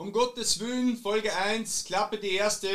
Um 0.00 0.12
Gottes 0.12 0.58
Willen, 0.60 0.96
Folge 0.96 1.30
1, 1.36 1.84
Klappe 1.84 2.16
die 2.16 2.32
erste. 2.32 2.68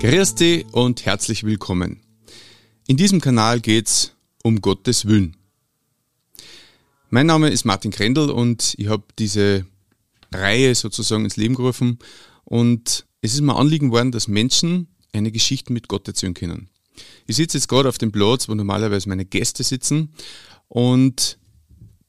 Grüß 0.00 0.34
und 0.72 1.06
herzlich 1.06 1.44
willkommen. 1.44 2.11
In 2.92 2.98
diesem 2.98 3.22
Kanal 3.22 3.62
geht's 3.62 4.12
um 4.42 4.60
Gottes 4.60 5.06
Willen. 5.06 5.34
Mein 7.08 7.24
Name 7.24 7.48
ist 7.48 7.64
Martin 7.64 7.90
Krendel 7.90 8.28
und 8.28 8.74
ich 8.76 8.88
habe 8.88 9.04
diese 9.18 9.64
Reihe 10.30 10.74
sozusagen 10.74 11.24
ins 11.24 11.38
Leben 11.38 11.54
gerufen 11.54 11.98
und 12.44 13.06
es 13.22 13.32
ist 13.32 13.40
mir 13.40 13.56
Anliegen 13.56 13.92
worden, 13.92 14.12
dass 14.12 14.28
Menschen 14.28 14.88
eine 15.14 15.32
Geschichte 15.32 15.72
mit 15.72 15.88
Gott 15.88 16.06
erzählen 16.06 16.34
können. 16.34 16.68
Ich 17.26 17.36
sitze 17.36 17.56
jetzt 17.56 17.68
gerade 17.68 17.88
auf 17.88 17.96
dem 17.96 18.12
Platz, 18.12 18.46
wo 18.50 18.54
normalerweise 18.54 19.08
meine 19.08 19.24
Gäste 19.24 19.64
sitzen 19.64 20.12
und 20.68 21.38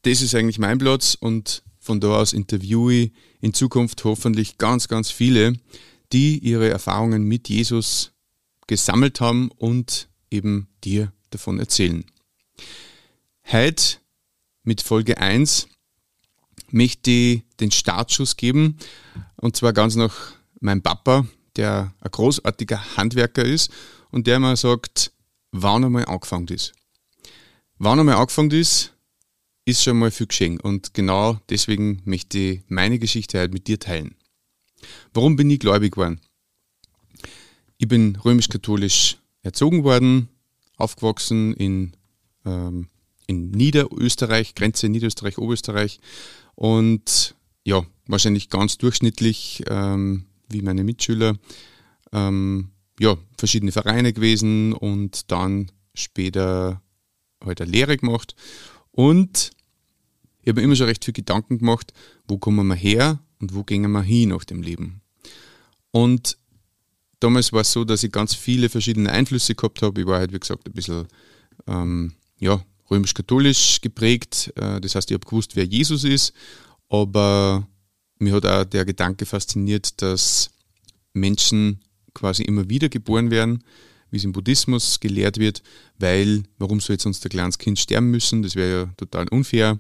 das 0.02 0.22
ist 0.22 0.36
eigentlich 0.36 0.60
mein 0.60 0.80
Platz 0.80 1.16
und 1.18 1.64
von 1.80 2.02
da 2.02 2.18
aus 2.18 2.34
interviewe 2.34 2.94
ich 2.94 3.12
in 3.40 3.54
Zukunft 3.54 4.04
hoffentlich 4.04 4.58
ganz, 4.58 4.90
ganz 4.90 5.12
viele, 5.12 5.54
die 6.12 6.40
ihre 6.40 6.68
Erfahrungen 6.68 7.24
mit 7.24 7.48
Jesus 7.48 8.12
gesammelt 8.68 9.22
haben 9.22 9.50
und 9.50 10.10
eben 10.34 10.68
dir 10.84 11.14
davon 11.30 11.60
erzählen. 11.60 12.04
Heute 13.52 13.98
mit 14.64 14.82
Folge 14.82 15.18
1 15.18 15.68
möchte 16.70 17.12
ich 17.12 17.44
den 17.60 17.72
Startschuss 17.72 18.36
geben 18.36 18.78
und 19.38 19.56
zwar 19.56 19.74
ganz 19.74 19.96
nach 19.96 20.34
meinem 20.60 20.82
Papa, 20.82 21.28
der 21.56 21.94
ein 22.00 22.12
großartiger 22.12 22.98
Handwerker 22.98 23.46
ist 23.46 23.72
und 24.12 24.28
der 24.28 24.40
mir 24.40 24.58
sagt, 24.58 25.12
wann 25.52 25.86
einmal 25.86 26.06
angefangen 26.06 26.48
ist. 26.48 26.74
Wann 27.78 28.00
einmal 28.00 28.16
angefangen 28.16 28.52
ist, 28.52 28.94
ist 29.66 29.84
schon 29.84 30.00
mal 30.00 30.12
viel 30.12 30.28
geschehen 30.28 30.60
und 30.60 30.94
genau 30.94 31.40
deswegen 31.50 32.02
möchte 32.06 32.38
ich 32.38 32.62
meine 32.68 33.00
Geschichte 33.00 33.40
heute 33.40 33.54
mit 33.54 33.68
dir 33.68 33.80
teilen. 33.80 34.16
Warum 35.14 35.36
bin 35.36 35.50
ich 35.50 35.60
gläubig 35.60 35.94
geworden? 35.94 36.20
Ich 37.78 37.88
bin 37.88 38.16
römisch-katholisch 38.16 39.18
erzogen 39.44 39.84
worden, 39.84 40.30
aufgewachsen 40.78 41.54
in, 41.54 41.94
ähm, 42.46 42.88
in 43.28 43.52
Niederösterreich, 43.52 44.56
Grenze 44.56 44.90
Niederösterreich, 44.90 45.38
Oberösterreich 45.38 46.00
und 46.56 47.36
ja, 47.64 47.86
wahrscheinlich 48.08 48.50
ganz 48.50 48.78
durchschnittlich 48.78 49.64
ähm, 49.68 50.26
wie 50.50 50.62
meine 50.62 50.84
Mitschüler. 50.84 51.38
Ähm, 52.12 52.70
ja, 53.00 53.18
verschiedene 53.38 53.72
Vereine 53.72 54.14
gewesen 54.14 54.74
und 54.74 55.32
dann 55.32 55.72
später 55.94 56.82
halt 57.44 57.62
eine 57.62 57.72
Lehre 57.72 57.98
gemacht. 57.98 58.36
Und 58.92 59.52
ich 60.42 60.50
habe 60.50 60.60
mir 60.60 60.66
immer 60.66 60.76
schon 60.76 60.88
recht 60.88 61.06
viel 61.06 61.14
Gedanken 61.14 61.58
gemacht, 61.58 61.94
wo 62.28 62.38
kommen 62.38 62.68
wir 62.68 62.76
her 62.76 63.20
und 63.40 63.56
wo 63.56 63.64
gehen 63.64 63.90
wir 63.92 64.02
hin 64.02 64.30
nach 64.30 64.44
dem 64.44 64.62
Leben. 64.62 65.02
Und 65.92 66.38
damals 67.24 67.54
war 67.54 67.62
es 67.62 67.72
so, 67.72 67.84
dass 67.84 68.04
ich 68.04 68.12
ganz 68.12 68.36
viele 68.36 68.70
verschiedene 68.70 69.12
Einflüsse 69.12 69.56
gehabt 69.56 69.82
habe. 69.82 70.02
Ich 70.02 70.08
war 70.08 70.20
halt, 70.20 70.34
wie 70.34 70.40
gesagt, 70.40 70.68
ein 70.68 70.74
bisschen 70.74 71.08
ähm, 71.68 72.14
ja, 72.40 72.64
römisch-katholisch 72.92 73.82
geprägt. 73.82 74.52
Äh, 74.56 74.82
das 74.82 74.96
heißt, 74.96 75.10
ich 75.10 75.16
habe 75.16 75.26
gewusst, 75.26 75.56
wer 75.56 75.66
Jesus 75.66 76.04
ist, 76.04 76.34
aber 76.90 77.68
mir 78.20 78.34
hat 78.34 78.46
auch 78.46 78.66
der 78.66 78.86
Gedanke 78.86 79.26
fasziniert, 79.26 80.02
dass 80.02 80.52
Menschen 81.14 81.80
quasi 82.14 82.44
immer 82.44 82.70
wieder 82.70 82.90
geboren 82.90 83.32
werden, 83.32 83.64
wie 84.12 84.18
es 84.18 84.24
im 84.24 84.32
Buddhismus 84.32 85.00
gelehrt 85.00 85.38
wird, 85.38 85.64
weil 85.98 86.44
warum 86.58 86.80
soll 86.80 86.96
jetzt 86.96 87.04
sonst 87.04 87.26
ein 87.26 87.30
kleines 87.30 87.58
Kind 87.58 87.80
sterben 87.80 88.12
müssen? 88.12 88.44
Das 88.44 88.56
wäre 88.56 88.80
ja 88.80 88.94
total 88.98 89.28
unfair. 89.30 89.80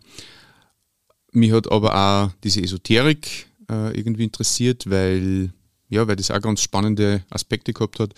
Mich 1.32 1.52
hat 1.52 1.72
aber 1.72 1.96
auch 1.96 2.32
diese 2.44 2.62
Esoterik 2.62 3.48
äh, 3.70 3.98
irgendwie 3.98 4.24
interessiert, 4.24 4.90
weil, 4.90 5.52
ja, 5.94 6.08
weil 6.08 6.16
das 6.16 6.32
auch 6.32 6.42
ganz 6.42 6.62
spannende 6.62 7.24
Aspekte 7.30 7.72
gehabt 7.72 8.00
hat. 8.00 8.14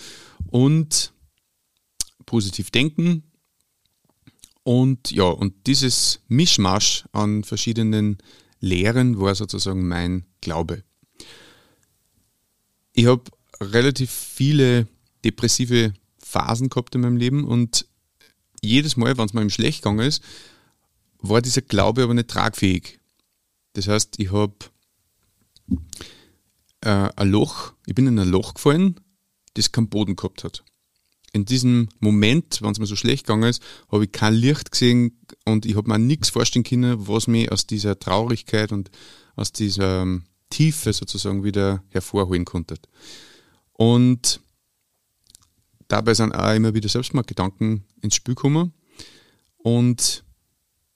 Und 0.50 1.14
positiv 2.26 2.72
denken. 2.72 3.24
Und 4.64 5.12
ja, 5.12 5.26
und 5.26 5.68
dieses 5.68 6.22
Mischmasch 6.28 7.06
an 7.12 7.44
verschiedenen 7.44 8.18
Lehren 8.60 9.20
war 9.20 9.36
sozusagen 9.36 9.88
mein 9.88 10.26
Glaube. 10.42 10.84
Ich 12.94 13.06
habe 13.06 13.24
relativ 13.62 14.10
viele 14.10 14.88
depressive 15.24 15.94
Phasen 16.18 16.70
gehabt 16.70 16.96
in 16.96 17.02
meinem 17.02 17.18
Leben 17.18 17.44
und 17.44 17.86
jedes 18.62 18.96
Mal, 18.98 19.18
wenn 19.18 19.26
es 19.26 19.34
mir 19.34 19.48
schlecht 19.50 19.84
gegangen 19.84 20.08
ist, 20.08 20.24
war 21.20 21.42
dieser 21.42 21.62
Glaube 21.62 22.04
aber 22.04 22.14
nicht 22.14 22.30
tragfähig. 22.30 23.00
Das 23.74 23.88
heißt, 23.88 24.16
ich 24.18 24.32
habe 24.32 24.56
äh, 26.86 27.10
ein 27.16 27.30
Loch, 27.30 27.74
ich 27.86 27.96
bin 27.96 28.08
in 28.08 28.20
ein 28.20 28.30
Loch 28.30 28.54
gefallen, 28.54 29.00
das 29.56 29.72
keinen 29.72 29.90
Boden 29.90 30.16
gehabt 30.16 30.44
hat. 30.44 30.64
In 31.34 31.44
diesem 31.44 31.90
Moment, 32.00 32.62
wenn 32.62 32.72
es 32.72 32.80
mir 32.80 32.86
so 32.86 32.96
schlecht 32.96 33.26
gegangen 33.26 33.50
ist, 33.50 33.62
habe 33.92 34.06
ich 34.06 34.12
kein 34.12 34.34
Licht 34.34 34.72
gesehen 34.72 35.20
und 35.44 35.66
ich 35.66 35.76
habe 35.76 35.90
mir 35.90 36.00
nichts 36.00 36.30
vorstellen 36.30 36.64
können, 36.64 37.08
was 37.08 37.28
mich 37.28 37.52
aus 37.52 37.68
dieser 37.68 38.00
Traurigkeit 38.00 38.72
und 38.72 38.90
aus 39.36 39.52
dieser 39.52 40.04
ähm, 40.04 40.24
Tiefe 40.50 40.94
sozusagen 40.94 41.44
wieder 41.44 41.84
hervorholen 41.90 42.46
konnte. 42.46 42.76
Und 43.74 44.40
dabei 45.90 46.14
sind 46.14 46.34
auch 46.34 46.54
immer 46.54 46.74
wieder 46.74 46.88
Selbstmordgedanken 46.88 47.84
ins 48.02 48.16
Spiel 48.16 48.36
gekommen. 48.36 48.74
Und 49.58 50.24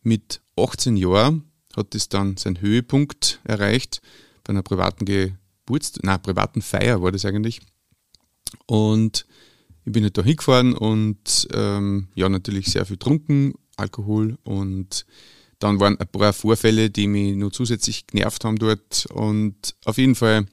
mit 0.02 0.42
18 0.56 0.96
Jahren 0.96 1.52
hat 1.76 1.96
es 1.96 2.08
dann 2.08 2.38
seinen 2.38 2.62
Höhepunkt 2.62 3.42
erreicht 3.44 4.02
bei 4.44 4.52
einer 4.52 4.64
privaten 4.64 5.06
Geburtstag, 5.70 6.04
nein, 6.04 6.22
privaten 6.22 6.62
Feier 6.64 7.02
war 7.04 7.12
das 7.12 7.26
eigentlich. 7.26 7.62
Und 8.66 9.28
ich 9.86 9.92
bin 9.92 10.04
halt 10.04 10.18
da 10.18 10.24
hingefahren 10.24 10.74
und 10.74 11.48
ähm, 11.54 12.08
ja, 12.16 12.28
natürlich 12.28 12.72
sehr 12.72 12.86
viel 12.86 12.98
trunken, 12.98 13.54
Alkohol 13.78 14.38
und 14.44 15.06
dann 15.60 15.80
waren 15.80 16.00
ein 16.00 16.08
paar 16.08 16.34
Vorfälle, 16.34 16.90
die 16.90 17.06
mich 17.06 17.36
nur 17.36 17.52
zusätzlich 17.52 18.08
genervt 18.08 18.44
haben 18.46 18.58
dort 18.58 19.06
und 19.14 19.76
auf 19.86 19.98
jeden 19.98 20.16
Fall, 20.16 20.48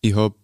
ich 0.00 0.14
habe 0.14 0.36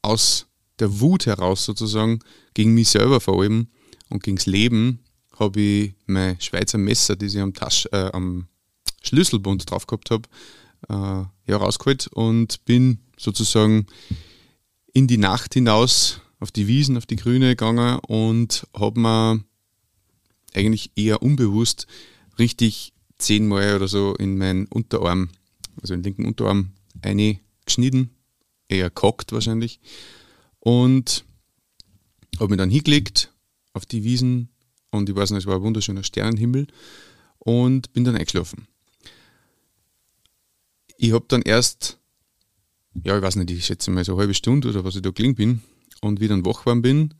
aus 0.00 0.46
der 0.78 1.00
Wut 1.00 1.26
heraus 1.26 1.66
sozusagen 1.66 2.20
gegen 2.54 2.72
mich 2.72 2.88
selber 2.88 3.20
vor 3.20 3.42
allem 3.42 3.68
und 4.08 4.22
gegen 4.22 4.36
das 4.36 4.46
Leben 4.46 5.00
habe 5.38 5.60
ich 5.60 5.94
mein 6.06 6.40
Schweizer 6.40 6.78
Messer, 6.78 7.16
das 7.16 7.34
ich 7.34 7.40
am, 7.40 7.52
Tasch, 7.52 7.86
äh, 7.92 8.10
am 8.12 8.48
Schlüsselbund 9.02 9.70
drauf 9.70 9.86
gehabt 9.86 10.10
habe, 10.10 10.28
äh, 10.88 10.94
ja, 10.94 11.56
rausgeholt 11.56 12.08
und 12.08 12.64
bin 12.64 12.98
sozusagen 13.16 13.86
in 14.92 15.06
die 15.06 15.18
Nacht 15.18 15.54
hinaus 15.54 16.20
auf 16.40 16.50
die 16.50 16.66
Wiesen, 16.66 16.96
auf 16.96 17.06
die 17.06 17.16
Grüne 17.16 17.50
gegangen 17.50 17.98
und 18.00 18.66
habe 18.74 19.00
mir 19.00 19.44
eigentlich 20.54 20.90
eher 20.96 21.22
unbewusst 21.22 21.86
richtig 22.38 22.92
zehnmal 23.18 23.76
oder 23.76 23.88
so 23.88 24.14
in 24.16 24.36
meinen 24.38 24.66
Unterarm, 24.66 25.30
also 25.80 25.94
den 25.94 26.02
linken 26.02 26.26
Unterarm, 26.26 26.72
eingeschnitten, 27.00 28.10
eher 28.68 28.90
kockt 28.90 29.32
wahrscheinlich. 29.32 29.80
Und 30.58 31.24
habe 32.38 32.50
mich 32.50 32.58
dann 32.58 32.70
hingelegt 32.70 33.32
auf 33.72 33.86
die 33.86 34.04
Wiesen 34.04 34.48
und 34.90 35.08
ich 35.08 35.14
weiß 35.14 35.30
nicht, 35.30 35.40
es 35.40 35.46
war 35.46 35.56
ein 35.56 35.62
wunderschöner 35.62 36.02
Sternenhimmel 36.02 36.66
und 37.38 37.92
bin 37.92 38.04
dann 38.04 38.16
eingeschlafen 38.16 38.66
ich 41.02 41.12
habe 41.12 41.24
dann 41.26 41.42
erst, 41.42 41.98
ja, 43.02 43.16
ich 43.16 43.22
weiß 43.22 43.34
nicht, 43.34 43.50
ich 43.50 43.66
schätze 43.66 43.90
mal 43.90 44.04
so 44.04 44.12
eine 44.12 44.20
halbe 44.20 44.34
Stunde 44.34 44.68
oder 44.68 44.84
was 44.84 44.94
ich 44.94 45.02
da 45.02 45.10
gelingen 45.10 45.34
bin 45.34 45.62
und 46.00 46.20
wie 46.20 46.28
dann 46.28 46.46
wach 46.46 46.60
geworden 46.60 46.80
bin, 46.80 47.14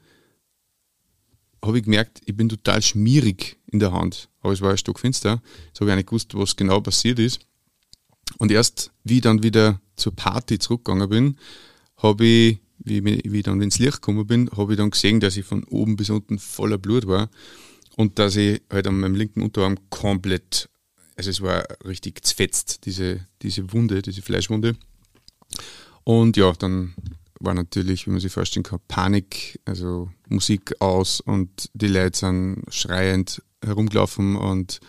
habe 1.65 1.79
ich 1.79 1.85
gemerkt, 1.85 2.21
ich 2.25 2.37
bin 2.37 2.49
total 2.49 2.81
schmierig 2.81 3.59
in 3.67 3.81
der 3.81 3.91
Hand. 3.91 4.29
Aber 4.41 4.53
es 4.53 4.61
war 4.61 4.71
ja 4.71 4.77
stockfinster. 4.77 5.43
Jetzt 5.67 5.81
habe 5.81 5.91
ich 5.91 5.97
nicht 5.97 6.09
gewusst, 6.09 6.33
was 6.35 6.55
genau 6.55 6.81
passiert 6.81 7.19
ist. 7.19 7.41
Und 8.39 8.53
erst, 8.53 8.93
wie 9.03 9.17
ich 9.17 9.21
dann 9.23 9.43
wieder 9.43 9.81
zur 9.97 10.15
Party 10.15 10.61
zurückgegangen 10.61 11.09
bin, 11.09 11.37
habe 11.97 12.25
ich, 12.25 12.59
wie, 12.79 13.05
wie 13.05 13.39
ich 13.39 13.43
dann 13.43 13.61
ins 13.63 13.81
Licht 13.81 13.95
gekommen 13.95 14.29
bin, 14.29 14.49
habe 14.57 14.75
ich 14.75 14.79
dann 14.79 14.91
gesehen, 14.91 15.19
dass 15.19 15.37
ich 15.37 15.45
von 15.45 15.65
oben 15.65 15.97
bis 15.97 16.09
unten 16.09 16.39
voller 16.39 16.79
Blut 16.79 17.09
war 17.09 17.31
und 17.97 18.21
dass 18.21 18.37
ich 18.37 18.63
halt 18.71 18.87
an 18.87 19.01
meinem 19.01 19.17
linken 19.17 19.43
Unterarm 19.43 19.77
komplett 19.91 20.69
also 21.17 21.31
es 21.31 21.41
war 21.41 21.65
richtig 21.85 22.25
zfetzt, 22.25 22.87
diese, 22.87 23.27
diese 23.43 23.73
Wunde, 23.73 24.03
diese 24.03 24.23
Fleischwunde. 24.23 24.77
Und 26.05 26.37
ja, 26.37 26.53
dann 26.53 26.95
war 27.41 27.55
natürlich, 27.55 28.07
wie 28.07 28.11
man 28.11 28.21
sich 28.21 28.33
vorstellen 28.33 28.63
kann, 28.63 28.81
Panik, 28.89 29.61
also 29.65 30.11
Musik 30.29 30.81
aus 30.81 31.21
und 31.21 31.71
die 31.75 31.89
Leute 31.89 32.19
sind 32.19 32.65
schreiend 32.71 33.43
herumgelaufen 33.65 34.37
und 34.37 34.81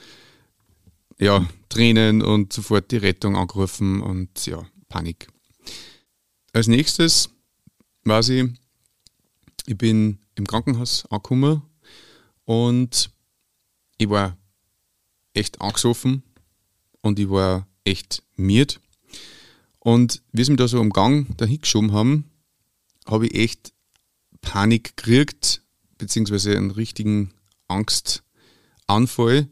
ja, 1.20 1.48
Tränen 1.70 2.22
und 2.22 2.54
sofort 2.54 2.92
die 2.92 2.98
Rettung 2.98 3.36
angerufen 3.36 4.02
und 4.02 4.46
ja, 4.46 4.64
Panik. 4.90 5.28
Als 6.54 6.68
nächstes 6.68 7.30
war 8.04 8.22
sie, 8.22 8.54
ich 9.66 9.78
bin 9.78 10.20
im 10.36 10.46
Krankenhaus 10.46 11.06
angekommen 11.10 11.64
und 12.46 13.10
ich 13.98 14.10
war 14.10 14.38
echt 15.34 15.62
angesoffen 15.62 16.24
und 17.02 17.20
ich 17.20 17.30
war 17.30 17.68
echt 17.84 18.24
miert. 18.36 18.80
Und 19.80 20.22
wie 20.32 20.44
sie 20.44 20.52
mich 20.52 20.60
da 20.60 20.68
so 20.68 20.80
am 20.80 20.92
Gang 20.92 21.36
dahin 21.38 21.62
geschoben 21.62 21.92
haben, 21.92 22.32
habe 23.06 23.28
ich 23.28 23.36
echt 23.36 23.74
Panik 24.42 24.96
gekriegt, 24.96 25.62
beziehungsweise 25.98 26.56
einen 26.56 26.72
richtigen 26.72 27.34
Angstanfall, 27.68 29.48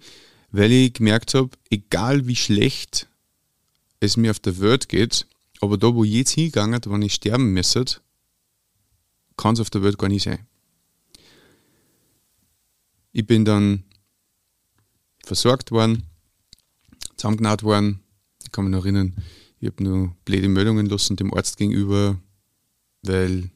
weil 0.51 0.71
ich 0.71 0.93
gemerkt 0.93 1.33
habe, 1.33 1.49
egal 1.69 2.27
wie 2.27 2.35
schlecht 2.35 3.07
es 3.99 4.17
mir 4.17 4.31
auf 4.31 4.39
der 4.39 4.59
Welt 4.59 4.89
geht, 4.89 5.27
aber 5.59 5.77
da, 5.77 5.93
wo 5.93 6.03
ich 6.03 6.11
jetzt 6.11 6.31
hingegangen, 6.31 6.81
wenn 6.85 7.01
ich 7.01 7.13
sterben 7.13 7.53
müsste, 7.53 7.85
kann 9.37 9.53
es 9.53 9.59
auf 9.59 9.69
der 9.69 9.83
Welt 9.83 9.97
gar 9.97 10.09
nicht 10.09 10.23
sein. 10.23 10.45
Ich 13.11 13.25
bin 13.25 13.45
dann 13.45 13.83
versorgt 15.31 15.71
worden, 15.71 16.03
zusammengenäht 17.15 17.63
worden. 17.63 18.01
Ich 18.43 18.51
kann 18.51 18.65
mich 18.65 18.73
noch 18.73 18.83
erinnern, 18.83 19.15
ich 19.61 19.67
habe 19.69 19.81
nur 19.81 20.13
blöde 20.25 20.49
Meldungen 20.49 20.87
lassen 20.87 21.15
dem 21.15 21.33
Arzt 21.33 21.55
gegenüber, 21.55 22.19
weil, 23.01 23.49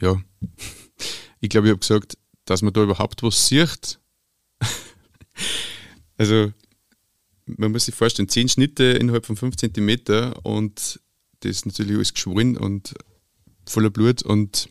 ja, 0.00 0.20
ich 1.40 1.50
glaube, 1.50 1.68
ich 1.68 1.70
habe 1.70 1.78
gesagt, 1.78 2.18
dass 2.46 2.62
man 2.62 2.72
da 2.72 2.82
überhaupt 2.82 3.22
was 3.22 3.46
sieht. 3.46 4.00
also, 6.16 6.52
man 7.46 7.70
muss 7.70 7.84
sich 7.84 7.94
vorstellen, 7.94 8.28
10 8.28 8.48
Schnitte 8.48 8.82
innerhalb 8.82 9.24
von 9.24 9.36
5 9.36 9.54
cm 9.54 10.32
und 10.42 10.98
das 11.40 11.50
ist 11.50 11.66
natürlich 11.66 11.94
alles 11.94 12.14
geschwollen 12.14 12.56
und 12.56 12.92
voller 13.66 13.90
Blut 13.90 14.24
und 14.24 14.68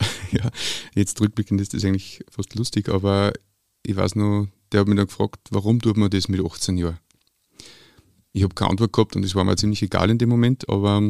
ja, 0.30 0.50
jetzt 0.94 1.20
rückblickend 1.20 1.60
ist 1.60 1.74
das 1.74 1.84
eigentlich 1.84 2.24
fast 2.30 2.54
lustig, 2.54 2.88
aber 2.88 3.34
ich 3.82 3.96
weiß 3.96 4.14
noch, 4.14 4.48
der 4.72 4.80
hat 4.80 4.88
mich 4.88 4.96
dann 4.96 5.06
gefragt, 5.06 5.40
warum 5.50 5.80
tut 5.80 5.96
man 5.96 6.10
das 6.10 6.28
mit 6.28 6.44
18 6.44 6.78
Jahren? 6.78 6.98
Ich 8.32 8.42
habe 8.42 8.54
keine 8.54 8.70
Antwort 8.70 8.92
gehabt 8.92 9.16
und 9.16 9.24
es 9.24 9.34
war 9.34 9.44
mir 9.44 9.56
ziemlich 9.56 9.82
egal 9.82 10.10
in 10.10 10.18
dem 10.18 10.28
Moment, 10.28 10.68
aber 10.68 11.02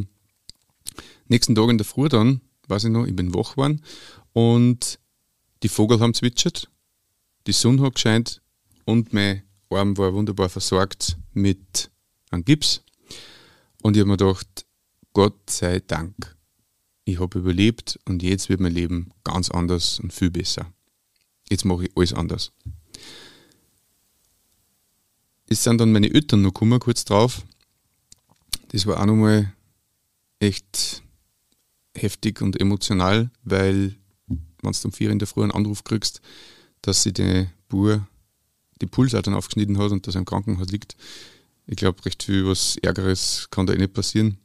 nächsten 1.27 1.55
Tag 1.55 1.69
in 1.69 1.79
der 1.79 1.85
Früh 1.85 2.09
dann, 2.09 2.41
weiß 2.69 2.85
ich 2.85 2.91
noch, 2.91 3.07
ich 3.07 3.15
bin 3.15 3.35
wach 3.35 3.53
geworden 3.53 3.83
und 4.33 4.99
die 5.63 5.69
Vogel 5.69 6.01
haben 6.01 6.15
zwitschert, 6.15 6.71
die 7.47 7.53
Sonne 7.53 7.83
hat 7.83 7.95
gescheint 7.95 8.41
und 8.85 9.13
mein 9.13 9.43
Arm 9.71 9.97
war 9.99 10.13
wunderbar 10.15 10.49
versorgt 10.49 11.17
mit 11.33 11.91
einem 12.31 12.45
Gips. 12.45 12.83
Und 13.83 13.97
ich 13.97 14.01
habe 14.01 14.11
mir 14.11 14.17
gedacht, 14.17 14.67
Gott 15.13 15.51
sei 15.51 15.81
Dank, 15.81 16.37
ich 17.05 17.21
habe 17.21 17.39
überlebt 17.39 17.99
und 18.07 18.23
jetzt 18.23 18.49
wird 18.49 18.61
mein 18.61 18.75
Leben 18.75 19.11
ganz 19.25 19.51
anders 19.51 20.01
und 20.01 20.13
viel 20.13 20.31
besser. 20.31 20.73
Jetzt 21.49 21.65
mache 21.65 21.85
ich 21.85 21.97
alles 21.97 22.13
anders. 22.13 22.53
Es 25.53 25.65
sind 25.65 25.79
dann 25.79 25.91
meine 25.91 26.15
Eltern 26.15 26.43
noch 26.43 26.55
gekommen, 26.55 26.79
kurz 26.79 27.05
drauf. 27.05 27.43
Das 28.69 28.87
war 28.87 29.01
auch 29.01 29.07
nochmal 29.07 29.53
echt 30.39 31.03
heftig 31.93 32.41
und 32.41 32.61
emotional, 32.61 33.33
weil, 33.43 33.97
wenn 34.29 34.73
du 34.73 34.79
um 34.85 34.93
vier 34.93 35.11
in 35.11 35.19
der 35.19 35.27
Früh 35.27 35.43
einen 35.43 35.51
Anruf 35.51 35.83
kriegst, 35.83 36.21
dass 36.83 37.03
sie 37.03 37.13
die 37.13 37.49
Bur 37.69 38.07
die 38.81 38.87
Pulsadern 38.87 39.35
aufgeschnitten 39.35 39.77
hat 39.77 39.91
und 39.91 40.07
dass 40.07 40.15
er 40.15 40.21
im 40.21 40.25
Krankenhaus 40.25 40.69
liegt. 40.69 40.97
Ich 41.67 41.77
glaube, 41.77 42.05
recht 42.07 42.23
viel 42.23 42.47
was 42.47 42.77
Ärgeres 42.77 43.49
kann 43.51 43.67
da 43.67 43.73
eh 43.73 43.79
nicht 43.79 43.93
passieren 43.93 44.39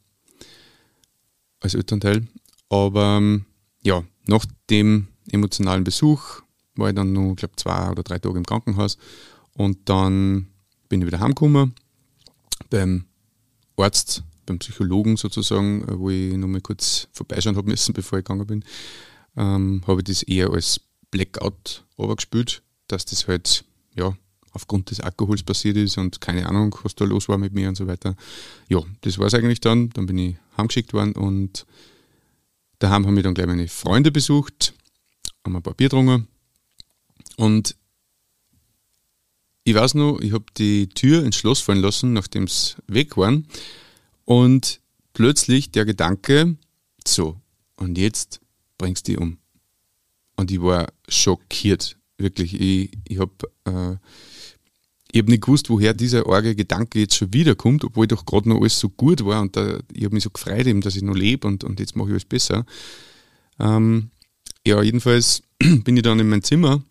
als 1.59 1.75
Elternteil. 1.75 2.27
Aber 2.69 3.17
ähm, 3.17 3.45
ja, 3.83 4.03
nach 4.25 4.45
dem 4.71 5.07
emotionalen 5.29 5.83
Besuch 5.83 6.41
war 6.75 6.89
ich 6.89 6.95
dann 6.95 7.13
noch, 7.13 7.35
glaube 7.35 7.55
zwei 7.57 7.91
oder 7.91 8.01
drei 8.01 8.17
Tage 8.17 8.37
im 8.37 8.45
Krankenhaus 8.45 8.97
und 9.53 9.87
dann 9.87 10.47
bin 10.89 11.01
ich 11.01 11.07
wieder 11.07 11.19
heimgekommen 11.19 11.73
beim 12.69 13.05
Arzt, 13.77 14.23
beim 14.45 14.59
Psychologen 14.59 15.17
sozusagen, 15.17 15.85
wo 15.99 16.09
ich 16.09 16.35
noch 16.35 16.47
mal 16.47 16.61
kurz 16.61 17.07
vorbeischauen 17.11 17.57
habe 17.57 17.69
müssen, 17.69 17.93
bevor 17.93 18.19
ich 18.19 18.25
gegangen 18.25 18.47
bin, 18.47 18.63
ähm, 19.37 19.81
habe 19.87 20.01
ich 20.01 20.05
das 20.05 20.23
eher 20.23 20.49
als 20.51 20.79
Blackout 21.11 21.83
gespielt, 21.97 22.61
dass 22.87 23.05
das 23.05 23.27
halt 23.27 23.65
ja 23.95 24.15
aufgrund 24.51 24.89
des 24.89 25.01
Alkohols 25.01 25.43
passiert 25.43 25.75
ist 25.77 25.97
und 25.97 26.21
keine 26.21 26.47
Ahnung, 26.47 26.75
was 26.83 26.95
da 26.95 27.05
los 27.05 27.27
war 27.27 27.37
mit 27.37 27.53
mir 27.53 27.67
und 27.67 27.75
so 27.75 27.87
weiter. 27.87 28.15
Ja, 28.69 28.81
das 29.01 29.17
war 29.17 29.27
es 29.27 29.33
eigentlich 29.33 29.59
dann. 29.59 29.89
Dann 29.89 30.05
bin 30.05 30.17
ich 30.17 30.35
heimgeschickt 30.57 30.93
worden 30.93 31.13
und 31.13 31.65
daheim 32.79 33.05
haben 33.05 33.15
wir 33.15 33.23
dann 33.23 33.33
gleich 33.33 33.47
meine 33.47 33.67
Freunde 33.67 34.11
besucht, 34.11 34.73
haben 35.43 35.55
ein 35.55 35.61
paar 35.61 35.73
Bier 35.73 35.89
getrunken 35.89 36.27
und 37.37 37.75
ich 39.65 39.73
weiß 39.73 39.95
noch, 39.95 40.19
ich 40.21 40.31
habe 40.31 40.45
die 40.57 40.87
Tür 40.87 41.25
ins 41.25 41.35
Schloss 41.35 41.59
fallen 41.59 41.81
lassen, 41.81 42.13
nachdem 42.13 42.43
es 42.43 42.77
weg 42.87 43.17
waren 43.17 43.47
und 44.23 44.79
plötzlich 45.13 45.71
der 45.71 45.85
Gedanke, 45.85 46.55
so, 47.05 47.41
und 47.75 47.97
jetzt 47.97 48.41
bringst 48.77 49.07
du 49.07 49.11
die 49.11 49.17
um. 49.17 49.37
Und 50.35 50.51
ich 50.51 50.61
war 50.61 50.93
schockiert, 51.09 51.97
wirklich. 52.17 52.53
Ich, 52.59 52.91
ich 53.07 53.19
habe 53.19 53.33
äh, 53.65 53.97
habe 55.17 55.31
nicht 55.31 55.43
gewusst, 55.43 55.69
woher 55.69 55.93
dieser 55.93 56.27
arge 56.27 56.55
Gedanke 56.55 56.99
jetzt 56.99 57.15
schon 57.15 57.33
wiederkommt, 57.33 57.83
obwohl 57.85 58.05
doch 58.05 58.25
gerade 58.25 58.49
noch 58.49 58.59
alles 58.59 58.79
so 58.79 58.89
gut 58.89 59.25
war 59.25 59.41
und 59.41 59.55
da, 59.55 59.79
ich 59.93 60.03
habe 60.03 60.13
mich 60.13 60.23
so 60.23 60.29
gefreut, 60.29 60.67
eben, 60.67 60.81
dass 60.81 60.95
ich 60.95 61.01
noch 61.01 61.15
lebe 61.15 61.47
und, 61.47 61.63
und 61.63 61.79
jetzt 61.79 61.95
mache 61.95 62.09
ich 62.09 62.13
alles 62.13 62.25
besser. 62.25 62.65
Ähm, 63.59 64.11
ja, 64.67 64.81
jedenfalls 64.83 65.41
bin 65.57 65.97
ich 65.97 66.03
dann 66.03 66.19
in 66.19 66.29
mein 66.29 66.43
Zimmer, 66.43 66.83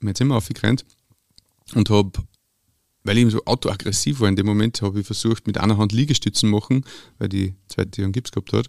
in 0.00 0.06
mein 0.06 0.14
Zimmer 0.14 0.36
aufgerannt 0.36 0.86
und 1.74 1.90
habe, 1.90 2.12
weil 3.04 3.16
ich 3.16 3.22
eben 3.22 3.30
so 3.30 3.44
autoaggressiv 3.44 4.20
war 4.20 4.28
in 4.28 4.36
dem 4.36 4.46
Moment, 4.46 4.82
habe 4.82 5.00
ich 5.00 5.06
versucht, 5.06 5.46
mit 5.46 5.58
einer 5.58 5.78
Hand 5.78 5.92
Liegestützen 5.92 6.50
machen, 6.50 6.84
weil 7.18 7.28
die 7.28 7.54
zweite 7.68 8.02
einen 8.02 8.12
Gips 8.12 8.30
gehabt 8.30 8.52
hat. 8.52 8.68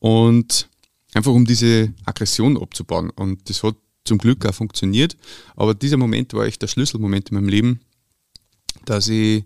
Und 0.00 0.68
einfach 1.14 1.32
um 1.32 1.44
diese 1.44 1.92
Aggression 2.04 2.60
abzubauen. 2.60 3.10
Und 3.10 3.48
das 3.48 3.62
hat 3.62 3.76
zum 4.04 4.18
Glück 4.18 4.44
auch 4.46 4.54
funktioniert. 4.54 5.16
Aber 5.56 5.74
dieser 5.74 5.96
Moment 5.96 6.32
war 6.34 6.46
echt 6.46 6.62
der 6.62 6.68
Schlüsselmoment 6.68 7.30
in 7.30 7.34
meinem 7.34 7.48
Leben, 7.48 7.80
dass 8.84 9.08
ich 9.08 9.44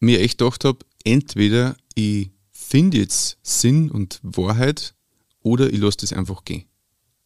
mir 0.00 0.20
echt 0.20 0.38
gedacht 0.38 0.64
habe, 0.64 0.78
entweder 1.04 1.76
ich 1.94 2.30
finde 2.50 2.98
jetzt 2.98 3.38
Sinn 3.42 3.90
und 3.90 4.20
Wahrheit 4.22 4.94
oder 5.40 5.72
ich 5.72 5.78
lasse 5.78 5.98
das 5.98 6.12
einfach 6.12 6.44
gehen. 6.44 6.64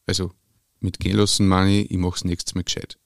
Also 0.06 0.32
mit 0.80 0.98
gehen 1.00 1.16
lassen 1.16 1.48
meine 1.48 1.82
ich, 1.82 1.90
ich 1.90 1.98
mache 1.98 2.16
es 2.16 2.24
nächstes 2.24 2.54
Mal 2.54 2.64
gescheit. 2.64 2.98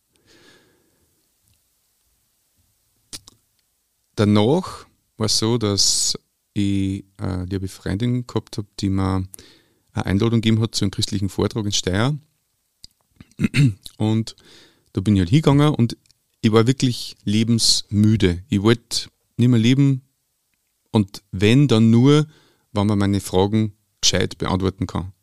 Danach 4.21 4.85
war 5.17 5.27
es 5.27 5.39
so, 5.39 5.57
dass 5.57 6.15
ich 6.53 7.07
eine 7.17 7.47
liebe 7.47 7.69
Freundin 7.69 8.27
gehabt 8.27 8.59
habe, 8.59 8.69
die 8.79 8.91
mir 8.91 9.27
eine 9.95 10.05
Einladung 10.05 10.43
gegeben 10.43 10.61
hat 10.61 10.75
zu 10.75 10.85
einem 10.85 10.91
christlichen 10.91 11.31
Vortrag 11.31 11.65
in 11.65 11.73
Steyr. 11.73 12.19
Und 13.97 14.37
da 14.93 15.01
bin 15.01 15.17
ich 15.17 15.21
halt 15.21 15.31
hingegangen 15.31 15.75
und 15.75 15.97
ich 16.43 16.53
war 16.53 16.67
wirklich 16.67 17.17
lebensmüde. 17.25 18.45
Ich 18.51 18.61
wollte 18.61 19.09
nicht 19.39 19.49
mehr 19.49 19.59
leben 19.59 20.03
und 20.91 21.23
wenn, 21.31 21.67
dann 21.67 21.89
nur, 21.89 22.27
wenn 22.73 22.87
man 22.89 22.99
meine 22.99 23.21
Fragen 23.21 23.73
gescheit 24.03 24.37
beantworten 24.37 24.87
kann. 24.87 25.15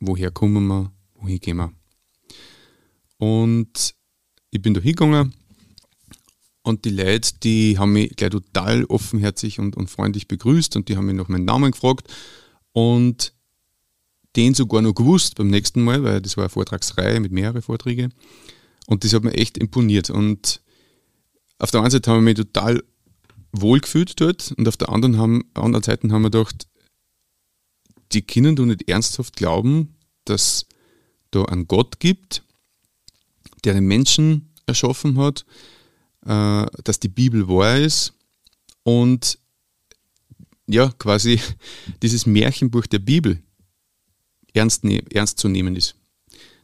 Woher 0.00 0.32
kommen 0.32 0.66
wir? 0.66 0.90
Wohin 1.14 1.38
gehen 1.38 1.58
wir? 1.58 1.72
Und 3.18 3.94
ich 4.50 4.60
bin 4.60 4.74
da 4.74 4.80
hingegangen 4.80 5.32
und 6.64 6.86
die 6.86 6.90
Leute, 6.90 7.32
die 7.42 7.78
haben 7.78 7.92
mich 7.92 8.16
gleich 8.16 8.30
total 8.30 8.84
offenherzig 8.86 9.60
und, 9.60 9.76
und 9.76 9.90
freundlich 9.90 10.28
begrüßt 10.28 10.76
und 10.76 10.88
die 10.88 10.96
haben 10.96 11.06
mich 11.06 11.14
nach 11.14 11.28
meinen 11.28 11.44
Namen 11.44 11.72
gefragt 11.72 12.08
und 12.72 13.34
den 14.34 14.54
sogar 14.54 14.80
noch 14.80 14.94
gewusst 14.94 15.36
beim 15.36 15.48
nächsten 15.48 15.82
Mal, 15.82 16.02
weil 16.02 16.22
das 16.22 16.38
war 16.38 16.44
eine 16.44 16.48
Vortragsreihe 16.48 17.20
mit 17.20 17.32
mehreren 17.32 17.60
Vorträgen. 17.60 18.14
Und 18.86 19.04
das 19.04 19.12
hat 19.12 19.24
mir 19.24 19.34
echt 19.34 19.58
imponiert. 19.58 20.08
Und 20.08 20.62
auf 21.58 21.70
der 21.70 21.82
einen 21.82 21.90
Seite 21.90 22.10
haben 22.10 22.24
wir 22.24 22.32
mich 22.32 22.36
total 22.36 22.82
wohl 23.52 23.80
gefühlt 23.80 24.18
dort 24.18 24.52
und 24.56 24.66
auf 24.66 24.78
der 24.78 24.88
anderen, 24.88 25.18
haben, 25.18 25.44
anderen 25.52 25.84
Seite 25.84 26.10
haben 26.10 26.22
wir 26.22 26.30
gedacht, 26.30 26.66
die 28.12 28.22
können 28.22 28.56
doch 28.56 28.64
nicht 28.64 28.88
ernsthaft 28.88 29.36
glauben, 29.36 29.94
dass 30.24 30.66
da 31.30 31.44
einen 31.44 31.68
Gott 31.68 32.00
gibt, 32.00 32.42
der 33.64 33.74
den 33.74 33.84
Menschen 33.84 34.50
erschaffen 34.66 35.18
hat, 35.18 35.44
äh, 36.26 36.66
dass 36.84 37.00
die 37.00 37.08
Bibel 37.08 37.48
wahr 37.48 37.78
ist 37.78 38.14
und 38.82 39.38
ja, 40.66 40.92
quasi 40.98 41.40
dieses 42.02 42.26
Märchenbuch 42.26 42.86
der 42.86 43.00
Bibel 43.00 43.42
ernst, 44.52 44.84
ne 44.84 45.02
ernst 45.12 45.38
zu 45.38 45.48
nehmen 45.48 45.76
ist. 45.76 45.96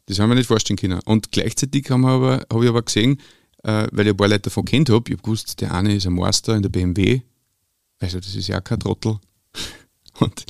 Das 0.07 0.19
haben 0.19 0.31
wir 0.31 0.35
nicht 0.35 0.47
vorstellen 0.47 0.79
können. 0.79 1.00
Und 1.05 1.31
gleichzeitig 1.31 1.90
habe 1.90 2.07
aber, 2.07 2.47
hab 2.50 2.62
ich 2.62 2.69
aber 2.69 2.83
gesehen, 2.83 3.21
äh, 3.62 3.87
weil 3.93 4.07
ich 4.07 4.12
ein 4.12 4.17
paar 4.17 4.29
Leute 4.29 4.43
davon 4.43 4.64
kennt 4.64 4.90
habe, 4.90 5.05
ich 5.09 5.12
habe 5.12 5.23
gewusst, 5.23 5.61
der 5.61 5.75
eine 5.75 5.95
ist 5.95 6.07
ein 6.07 6.14
Master 6.14 6.57
in 6.57 6.62
der 6.62 6.71
BMW, 6.71 7.21
also 7.99 8.19
das 8.19 8.35
ist 8.35 8.49
ja 8.49 8.61
kein 8.61 8.81
Trottel. 8.81 9.19
Und, 10.19 10.45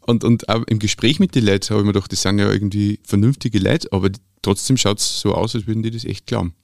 und, 0.00 0.24
und 0.24 0.48
auch 0.48 0.64
im 0.64 0.80
Gespräch 0.80 1.20
mit 1.20 1.36
den 1.36 1.44
Leuten 1.44 1.68
habe 1.68 1.80
ich 1.80 1.86
mir 1.86 1.92
gedacht, 1.92 2.10
das 2.10 2.22
sind 2.22 2.40
ja 2.40 2.50
irgendwie 2.50 2.98
vernünftige 3.04 3.60
Leute, 3.60 3.92
aber 3.92 4.10
trotzdem 4.42 4.76
schaut 4.76 4.98
es 4.98 5.20
so 5.20 5.34
aus, 5.34 5.54
als 5.54 5.68
würden 5.68 5.84
die 5.84 5.90
das 5.92 6.04
echt 6.04 6.26
glauben. 6.26 6.54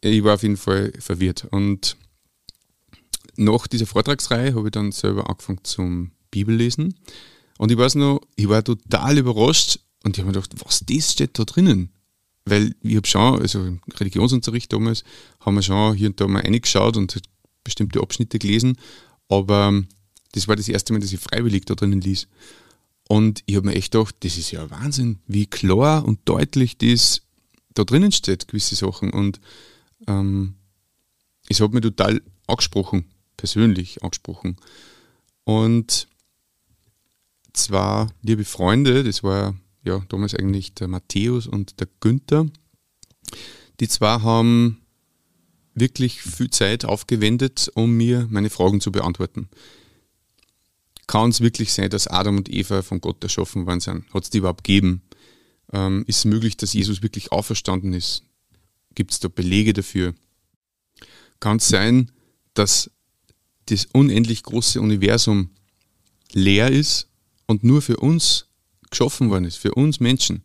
Ich 0.00 0.24
war 0.24 0.34
auf 0.34 0.42
jeden 0.42 0.56
Fall 0.56 0.92
verwirrt. 0.98 1.46
Und 1.50 1.96
nach 3.36 3.66
dieser 3.66 3.86
Vortragsreihe 3.86 4.54
habe 4.54 4.68
ich 4.68 4.72
dann 4.72 4.92
selber 4.92 5.28
angefangen 5.28 5.60
zum 5.62 6.12
Bibellesen. 6.30 6.94
Und 7.58 7.70
ich 7.70 7.78
weiß 7.78 7.94
noch, 7.94 8.20
ich 8.36 8.48
war 8.48 8.62
total 8.64 9.18
überrascht 9.18 9.78
und 10.04 10.16
ich 10.16 10.22
habe 10.22 10.28
mir 10.28 10.40
gedacht, 10.40 10.52
was 10.64 10.84
das 10.84 11.12
steht 11.12 11.38
da 11.38 11.44
drinnen? 11.44 11.90
Weil 12.44 12.74
ich 12.82 12.96
habe 12.96 13.06
schon, 13.06 13.40
also 13.40 13.64
im 13.64 13.80
Religionsunterricht 13.94 14.72
damals, 14.72 15.04
haben 15.40 15.56
wir 15.56 15.62
schon 15.62 15.94
hier 15.94 16.08
und 16.08 16.20
da 16.20 16.28
mal 16.28 16.42
reingeschaut 16.42 16.96
und 16.96 17.20
bestimmte 17.64 18.00
Abschnitte 18.00 18.38
gelesen, 18.38 18.76
aber 19.28 19.82
das 20.32 20.46
war 20.46 20.54
das 20.54 20.68
erste 20.68 20.92
Mal, 20.92 21.00
dass 21.00 21.12
ich 21.12 21.18
freiwillig 21.18 21.64
da 21.64 21.74
drinnen 21.74 22.00
lies. 22.00 22.28
Und 23.08 23.42
ich 23.46 23.56
habe 23.56 23.66
mir 23.66 23.74
echt 23.74 23.92
gedacht, 23.92 24.14
das 24.20 24.36
ist 24.36 24.50
ja 24.50 24.70
Wahnsinn, 24.70 25.20
wie 25.26 25.46
klar 25.46 26.04
und 26.04 26.20
deutlich 26.24 26.76
das 26.78 27.22
da 27.74 27.84
drinnen 27.84 28.12
steht, 28.12 28.48
gewisse 28.48 28.74
Sachen. 28.74 29.12
Und 29.12 29.40
ähm, 30.06 30.54
es 31.48 31.60
hat 31.60 31.72
mich 31.72 31.82
total 31.82 32.22
angesprochen, 32.46 33.04
persönlich 33.36 34.02
angesprochen. 34.02 34.56
Und 35.44 36.08
zwei 37.52 38.06
liebe 38.22 38.44
Freunde, 38.44 39.04
das 39.04 39.22
war 39.22 39.54
ja 39.84 40.04
damals 40.08 40.34
eigentlich 40.34 40.74
der 40.74 40.88
Matthäus 40.88 41.46
und 41.46 41.80
der 41.80 41.88
Günther, 42.00 42.46
die 43.80 43.88
zwei 43.88 44.20
haben 44.20 44.80
wirklich 45.74 46.22
viel 46.22 46.50
Zeit 46.50 46.84
aufgewendet, 46.84 47.70
um 47.74 47.96
mir 47.96 48.26
meine 48.30 48.50
Fragen 48.50 48.80
zu 48.80 48.90
beantworten. 48.90 49.48
Kann 51.06 51.30
es 51.30 51.40
wirklich 51.40 51.72
sein, 51.72 51.90
dass 51.90 52.08
Adam 52.08 52.38
und 52.38 52.48
Eva 52.48 52.82
von 52.82 53.00
Gott 53.00 53.22
erschaffen 53.22 53.66
worden 53.66 53.80
sind? 53.80 54.12
Hat 54.12 54.24
es 54.24 54.30
die 54.30 54.38
überhaupt 54.38 54.64
gegeben? 54.64 55.02
Ähm, 55.72 56.04
ist 56.08 56.18
es 56.18 56.24
möglich, 56.24 56.56
dass 56.56 56.72
Jesus 56.72 57.02
wirklich 57.02 57.30
auferstanden 57.30 57.92
ist? 57.92 58.22
Gibt 58.96 59.12
es 59.12 59.20
da 59.20 59.28
Belege 59.28 59.72
dafür? 59.72 60.14
Kann 61.38 61.58
es 61.58 61.68
sein, 61.68 62.10
dass 62.54 62.90
das 63.66 63.86
unendlich 63.92 64.42
große 64.42 64.80
Universum 64.80 65.50
leer 66.32 66.70
ist 66.72 67.08
und 67.46 67.62
nur 67.62 67.82
für 67.82 67.98
uns 67.98 68.46
geschaffen 68.90 69.30
worden 69.30 69.44
ist, 69.44 69.56
für 69.56 69.74
uns 69.74 70.00
Menschen? 70.00 70.42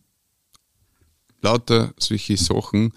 Lauter 1.42 1.94
solche 1.98 2.38
Sachen, 2.38 2.94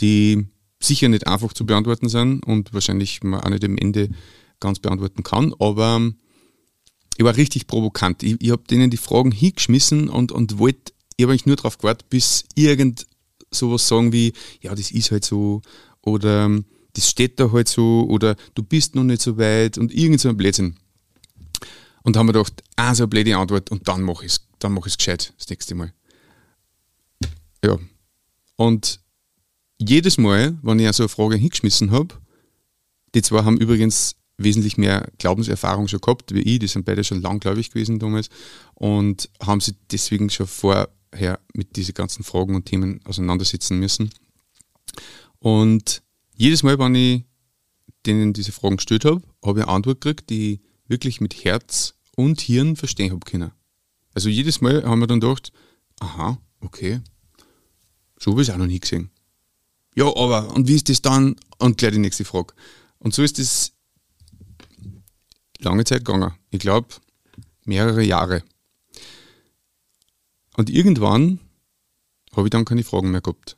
die 0.00 0.46
sicher 0.80 1.08
nicht 1.08 1.26
einfach 1.26 1.52
zu 1.52 1.66
beantworten 1.66 2.08
sind 2.08 2.46
und 2.46 2.72
wahrscheinlich 2.72 3.22
man 3.22 3.40
auch 3.40 3.50
nicht 3.50 3.64
am 3.64 3.76
Ende 3.76 4.10
ganz 4.60 4.78
beantworten 4.78 5.22
kann, 5.22 5.54
aber 5.58 6.12
ich 7.16 7.24
war 7.24 7.36
richtig 7.36 7.66
provokant. 7.66 8.22
Ich, 8.22 8.36
ich 8.40 8.50
habe 8.50 8.64
denen 8.70 8.90
die 8.90 8.96
Fragen 8.96 9.32
hingeschmissen 9.32 10.08
und, 10.08 10.32
und 10.32 10.58
wollte, 10.58 10.92
ich 11.16 11.24
habe 11.24 11.32
eigentlich 11.32 11.46
nur 11.46 11.56
darauf 11.56 11.78
gewartet, 11.78 12.08
bis 12.10 12.44
irgend 12.54 13.06
sowas 13.54 13.86
sagen 13.86 14.12
wie, 14.12 14.32
ja, 14.60 14.74
das 14.74 14.90
ist 14.90 15.10
halt 15.10 15.24
so 15.24 15.62
oder 16.02 16.50
das 16.94 17.08
steht 17.08 17.40
da 17.40 17.50
halt 17.52 17.68
so 17.68 18.06
oder 18.08 18.36
du 18.54 18.62
bist 18.62 18.94
noch 18.94 19.04
nicht 19.04 19.22
so 19.22 19.36
weit 19.36 19.78
und 19.78 19.92
irgend 19.92 20.20
so 20.20 20.28
ein 20.28 20.36
Blödsinn. 20.36 20.76
Und 22.02 22.16
haben 22.16 22.26
wir 22.26 22.34
gedacht, 22.34 22.62
ah, 22.76 22.94
so 22.94 23.04
eine 23.04 23.08
blöde 23.08 23.36
Antwort 23.36 23.70
und 23.70 23.88
dann 23.88 24.02
mache 24.02 24.26
ich 24.26 24.32
es, 24.32 24.46
dann 24.58 24.72
mache 24.72 24.88
ich 24.88 24.94
es 24.94 24.98
gescheit 24.98 25.32
das 25.38 25.48
nächste 25.48 25.74
Mal. 25.74 25.92
Ja. 27.64 27.78
Und 28.56 29.00
jedes 29.78 30.18
Mal, 30.18 30.56
wenn 30.62 30.78
ich 30.78 30.92
so 30.92 31.04
eine 31.04 31.08
Frage 31.08 31.36
hingeschmissen 31.36 31.90
habe, 31.90 32.14
die 33.14 33.22
zwei 33.22 33.42
haben 33.42 33.56
übrigens 33.56 34.16
wesentlich 34.36 34.76
mehr 34.76 35.08
Glaubenserfahrung 35.18 35.88
schon 35.88 36.00
gehabt 36.00 36.34
wie 36.34 36.40
ich, 36.40 36.58
die 36.58 36.66
sind 36.66 36.84
beide 36.84 37.04
schon 37.04 37.22
langgläubig 37.22 37.70
gewesen 37.70 37.98
damals 37.98 38.28
und 38.74 39.30
haben 39.40 39.60
sich 39.60 39.74
deswegen 39.90 40.28
schon 40.30 40.46
vorher 41.14 41.38
mit 41.54 41.76
diesen 41.76 41.94
ganzen 41.94 42.24
Fragen 42.24 42.56
und 42.56 42.66
Themen 42.66 43.00
auseinandersetzen 43.04 43.78
müssen. 43.78 44.10
Und 45.38 46.02
jedes 46.34 46.64
Mal, 46.64 46.78
wenn 46.78 46.94
ich 46.94 47.24
denen 48.04 48.32
diese 48.32 48.50
Fragen 48.50 48.76
gestellt 48.76 49.04
habe, 49.04 49.22
habe 49.44 49.60
ich 49.60 49.66
eine 49.66 49.74
Antwort 49.74 50.00
gekriegt, 50.00 50.28
die 50.28 50.54
ich 50.54 50.60
wirklich 50.88 51.20
mit 51.20 51.44
Herz 51.44 51.94
und 52.16 52.40
Hirn 52.40 52.74
verstehen 52.74 53.12
habe 53.12 53.20
können. 53.20 53.52
Also 54.12 54.28
jedes 54.28 54.60
Mal 54.60 54.84
haben 54.84 55.00
wir 55.00 55.06
dann 55.06 55.20
gedacht, 55.20 55.52
aha, 56.00 56.38
okay, 56.60 57.00
so 58.18 58.32
habe 58.32 58.42
ich 58.42 58.48
es 58.48 58.54
auch 58.54 58.58
noch 58.58 58.66
nie 58.66 58.80
gesehen. 58.80 59.10
Ja, 59.94 60.06
aber, 60.06 60.52
und 60.52 60.66
wie 60.66 60.74
ist 60.74 60.88
das 60.88 61.00
dann? 61.00 61.36
Und 61.58 61.78
gleich 61.78 61.92
die 61.92 61.98
nächste 61.98 62.24
Frage. 62.24 62.54
Und 62.98 63.14
so 63.14 63.22
ist 63.22 63.38
es 63.38 63.72
lange 65.58 65.84
Zeit 65.84 66.04
gegangen. 66.04 66.32
Ich 66.50 66.58
glaube, 66.58 66.88
mehrere 67.64 68.02
Jahre. 68.02 68.42
Und 70.56 70.70
irgendwann 70.70 71.40
habe 72.32 72.46
ich 72.46 72.50
dann 72.50 72.64
keine 72.64 72.84
Fragen 72.84 73.10
mehr 73.10 73.20
gehabt. 73.20 73.56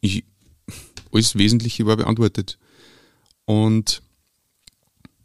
Ich, 0.00 0.24
alles 1.12 1.36
Wesentliche 1.36 1.86
war 1.86 1.96
beantwortet. 1.96 2.58
Und 3.44 4.02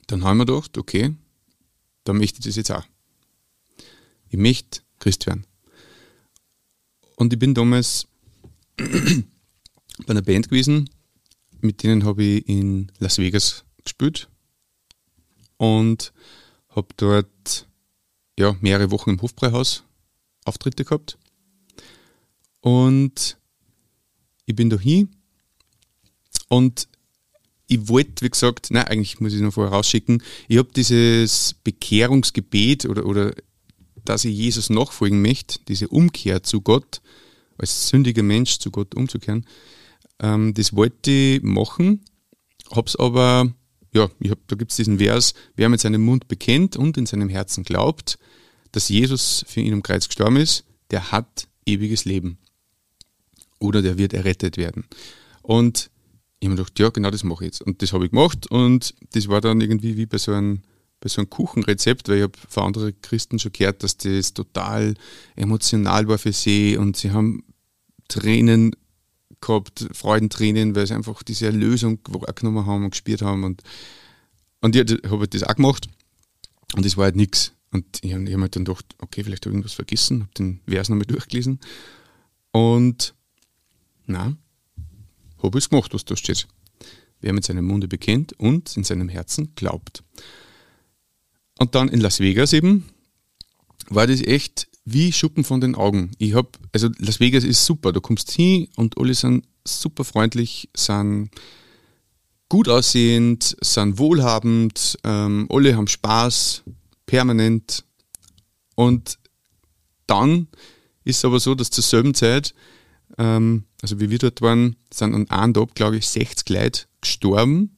dann 0.08 0.24
haben 0.24 0.38
wir 0.38 0.46
gedacht, 0.46 0.78
okay, 0.78 1.16
dann 2.04 2.18
möchte 2.18 2.40
ich 2.40 2.46
das 2.46 2.56
jetzt 2.56 2.72
auch. 2.72 2.86
Ich 4.30 4.38
möchte 4.38 4.82
Christ 5.00 5.26
werden. 5.28 5.46
Und 7.16 7.32
ich 7.32 7.40
bin 7.40 7.54
damals 7.54 8.08
bei 8.78 8.86
einer 10.08 10.22
Band 10.22 10.50
gewesen, 10.50 10.90
mit 11.62 11.84
denen 11.84 12.04
habe 12.04 12.24
ich 12.24 12.50
in 12.50 12.92
Las 13.00 13.18
Vegas 13.18 13.64
gespielt 13.84 14.30
und 15.58 16.14
habe 16.70 16.88
dort 16.98 17.68
ja, 18.38 18.56
mehrere 18.60 18.92
Wochen 18.92 19.12
im 19.12 19.22
Hofbräuhaus 19.22 19.84
Auftritte 20.46 20.86
gehabt. 20.86 21.18
Und 22.62 23.38
ich 24.46 24.56
bin 24.56 24.70
da 24.70 24.80
hin 24.80 25.10
und 26.48 26.88
ich 27.68 27.88
wollte, 27.88 28.24
wie 28.24 28.30
gesagt, 28.30 28.68
nein, 28.70 28.86
eigentlich 28.86 29.20
muss 29.20 29.34
ich 29.34 29.42
noch 29.42 29.54
vorher 29.54 29.74
rausschicken, 29.74 30.22
ich 30.48 30.58
habe 30.58 30.70
dieses 30.76 31.56
Bekehrungsgebet 31.64 32.86
oder, 32.86 33.06
oder 33.06 33.34
dass 34.04 34.26
ich 34.26 34.36
Jesus 34.36 34.70
nachfolgen 34.70 35.22
möchte, 35.22 35.60
diese 35.68 35.88
Umkehr 35.88 36.44
zu 36.44 36.62
Gott, 36.62 37.02
als 37.58 37.90
sündiger 37.90 38.24
Mensch 38.24 38.60
zu 38.60 38.70
Gott 38.70 38.94
umzukehren, 38.94 39.46
ähm, 40.20 40.54
das 40.54 40.76
wollte 40.76 41.12
ich 41.12 41.42
machen, 41.42 42.06
habe 42.72 42.88
es 42.88 42.96
aber, 42.96 43.52
ja, 43.94 44.10
ich 44.20 44.30
hab, 44.30 44.48
da 44.48 44.56
gibt 44.56 44.72
es 44.72 44.78
diesen 44.78 45.00
Vers, 45.00 45.34
wer 45.56 45.70
mit 45.70 45.80
seinem 45.80 46.04
Mund 46.04 46.28
bekennt 46.28 46.78
und 46.78 46.98
in 46.98 47.06
seinem 47.06 47.30
Herzen 47.30 47.64
glaubt, 47.64 48.20
dass 48.76 48.90
Jesus 48.90 49.46
für 49.48 49.62
ihn 49.62 49.74
am 49.74 49.84
Kreuz 49.84 50.08
gestorben 50.08 50.36
ist, 50.36 50.66
der 50.92 51.14
hat 51.14 51.48
ewiges 51.66 52.04
Leben. 52.04 52.38
Oder 53.58 53.82
der 53.82 53.98
wird 53.98 54.14
errettet 54.14 54.58
werden. 54.58 54.84
Und 55.42 55.90
ich 56.40 56.48
habe 56.48 56.56
mir 56.56 56.58
gedacht, 56.58 56.78
ja, 56.80 56.90
genau 56.90 57.10
das 57.10 57.24
mache 57.24 57.46
ich 57.46 57.52
jetzt. 57.52 57.62
Und 57.62 57.82
das 57.82 57.94
habe 57.94 58.04
ich 58.04 58.12
gemacht 58.12 58.52
und 58.52 58.94
das 59.12 59.30
war 59.30 59.40
dann 59.40 59.62
irgendwie 59.62 59.96
wie 59.96 60.06
bei 60.06 60.18
so 60.18 60.34
einem, 60.34 60.62
bei 61.00 61.08
so 61.08 61.22
einem 61.22 61.30
Kuchenrezept, 61.30 62.10
weil 62.10 62.18
ich 62.18 62.24
habe 62.24 62.38
von 62.50 62.64
anderen 62.64 63.02
Christen 63.02 63.40
schon 63.40 63.54
gehört, 63.54 63.82
dass 63.82 63.96
das 63.96 64.34
total 64.34 64.96
emotional 65.38 66.10
war 66.10 66.18
für 66.18 66.34
sie 66.34 66.76
und 66.76 66.98
sie 66.98 67.12
haben 67.12 67.46
Tränen 68.10 68.76
gehabt, 69.40 69.88
Freudentränen, 69.94 70.76
weil 70.76 70.86
sie 70.86 70.96
einfach 70.96 71.24
diese 71.24 71.46
Erlösung 71.46 72.00
wahrgenommen 72.10 72.66
haben 72.66 72.84
und 72.84 72.92
gespielt 72.92 73.22
haben. 73.22 73.46
Und, 73.46 73.64
und 74.60 74.76
ich 74.76 74.82
habe 75.10 75.28
das 75.30 75.44
auch 75.44 75.56
gemacht 75.56 75.88
und 76.76 76.86
das 76.86 76.98
war 76.98 77.06
halt 77.06 77.16
nichts. 77.16 77.54
Und 77.76 78.00
ich 78.02 78.14
habe 78.14 78.32
hab 78.32 78.40
halt 78.40 78.56
dann 78.56 78.64
gedacht, 78.64 78.86
okay, 79.00 79.22
vielleicht 79.22 79.46
habe 79.46 79.52
ich 79.52 79.56
irgendwas 79.56 79.74
vergessen, 79.74 80.22
habe 80.22 80.32
den 80.38 80.62
Vers 80.66 80.88
nochmal 80.88 81.06
durchgelesen. 81.06 81.60
Und 82.52 83.14
na, 84.06 84.38
habe 85.44 85.58
ich 85.58 85.66
es 85.66 85.70
gemacht, 85.70 85.94
was 85.94 86.06
da 86.06 86.16
steht. 86.16 86.48
Wer 87.20 87.34
mit 87.34 87.44
seinem 87.44 87.66
Munde 87.66 87.90
bekennt 87.90 88.32
und 88.40 88.78
in 88.78 88.86
seinem 88.86 89.10
Herzen 89.10 89.54
glaubt. 89.56 90.04
Und 91.60 91.76
dann 91.76 91.90
in 91.90 92.00
Las 92.00 92.22
Vegas 92.22 92.54
eben 92.54 92.86
war 93.90 94.08
das 94.08 94.22
echt 94.22 94.70
wie 94.86 95.12
Schuppen 95.12 95.44
von 95.44 95.60
den 95.60 95.76
Augen. 95.76 96.12
Ich 96.18 96.34
habe, 96.34 96.50
also 96.72 96.88
Las 97.00 97.20
Vegas 97.20 97.44
ist 97.44 97.66
super, 97.66 97.92
du 97.92 98.00
kommst 98.00 98.32
hin 98.32 98.70
und 98.78 98.98
alle 98.98 99.16
sind 99.16 99.46
super 99.66 100.06
freundlich, 100.06 100.70
sind 100.78 101.30
gut 102.48 102.70
aussehend, 102.70 103.58
sind 103.62 103.98
wohlhabend, 103.98 104.98
ähm, 105.04 105.48
alle 105.50 105.76
haben 105.76 105.88
Spaß, 105.88 106.64
permanent. 107.06 107.84
Und 108.76 109.18
dann 110.08 110.48
ist 111.04 111.18
es 111.18 111.26
aber 111.26 111.40
so, 111.40 111.56
dass 111.56 111.72
zur 111.72 111.84
selben 111.84 112.14
Zeit, 112.14 112.54
ähm, 113.18 113.64
also 113.82 114.00
wie 114.00 114.10
wir 114.10 114.18
dort 114.18 114.42
waren, 114.42 114.76
sind 114.92 115.14
an 115.14 115.30
einem 115.30 115.54
Tag, 115.54 115.76
glaube 115.76 115.98
ich, 115.98 116.08
60 116.08 116.50
Leute 116.50 116.82
gestorben, 117.02 117.78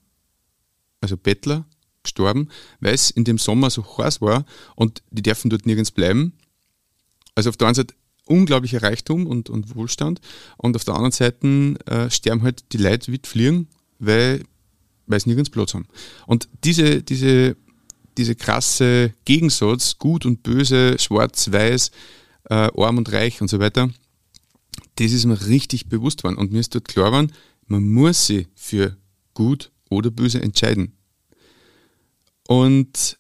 also 1.02 1.18
Bettler, 1.18 1.66
gestorben, 2.04 2.50
weil 2.80 2.94
es 2.94 3.12
in 3.12 3.26
dem 3.26 3.38
Sommer 3.38 3.70
so 3.70 3.86
heiß 3.98 4.22
war 4.22 4.46
und 4.76 5.04
die 5.12 5.22
dürfen 5.22 5.50
dort 5.50 5.66
nirgends 5.66 5.92
bleiben. 5.92 6.34
Also 7.36 7.50
auf 7.50 7.58
der 7.58 7.68
einen 7.68 7.76
Seite 7.76 7.94
unglaublicher 8.26 8.82
Reichtum 8.82 9.28
und, 9.28 9.50
und 9.50 9.76
Wohlstand 9.76 10.22
und 10.58 10.76
auf 10.76 10.84
der 10.84 10.96
anderen 10.96 11.12
Seite 11.12 11.76
äh, 11.86 12.10
sterben 12.10 12.44
halt 12.44 12.72
die 12.74 12.78
Leute 12.78 13.12
wie 13.12 13.20
fliegen, 13.24 13.68
weil, 14.00 14.44
weil 15.06 15.20
sie 15.20 15.30
nirgends 15.30 15.50
Platz 15.50 15.74
haben. 15.74 15.88
Und 16.26 16.50
diese, 16.64 17.04
diese, 17.04 17.56
diese 18.18 18.36
krasse 18.36 19.14
Gegensatz, 19.26 19.98
gut 19.98 20.26
und 20.26 20.44
böse, 20.44 20.98
schwarz, 21.00 21.52
weiß, 21.52 21.92
äh, 22.50 22.70
arm 22.76 22.98
und 22.98 23.12
reich 23.12 23.42
und 23.42 23.50
so 23.50 23.60
weiter, 23.60 23.90
das 24.96 25.12
ist 25.12 25.26
mir 25.26 25.48
richtig 25.48 25.88
bewusst 25.88 26.24
worden. 26.24 26.38
Und 26.38 26.52
mir 26.52 26.60
ist 26.60 26.74
dort 26.74 26.88
klar 26.88 27.12
geworden, 27.12 27.34
man 27.68 27.88
muss 27.88 28.28
sich 28.28 28.48
für 28.56 28.98
gut 29.34 29.72
oder 29.90 30.10
böse 30.10 30.42
entscheiden. 30.42 30.94
Und 32.48 33.18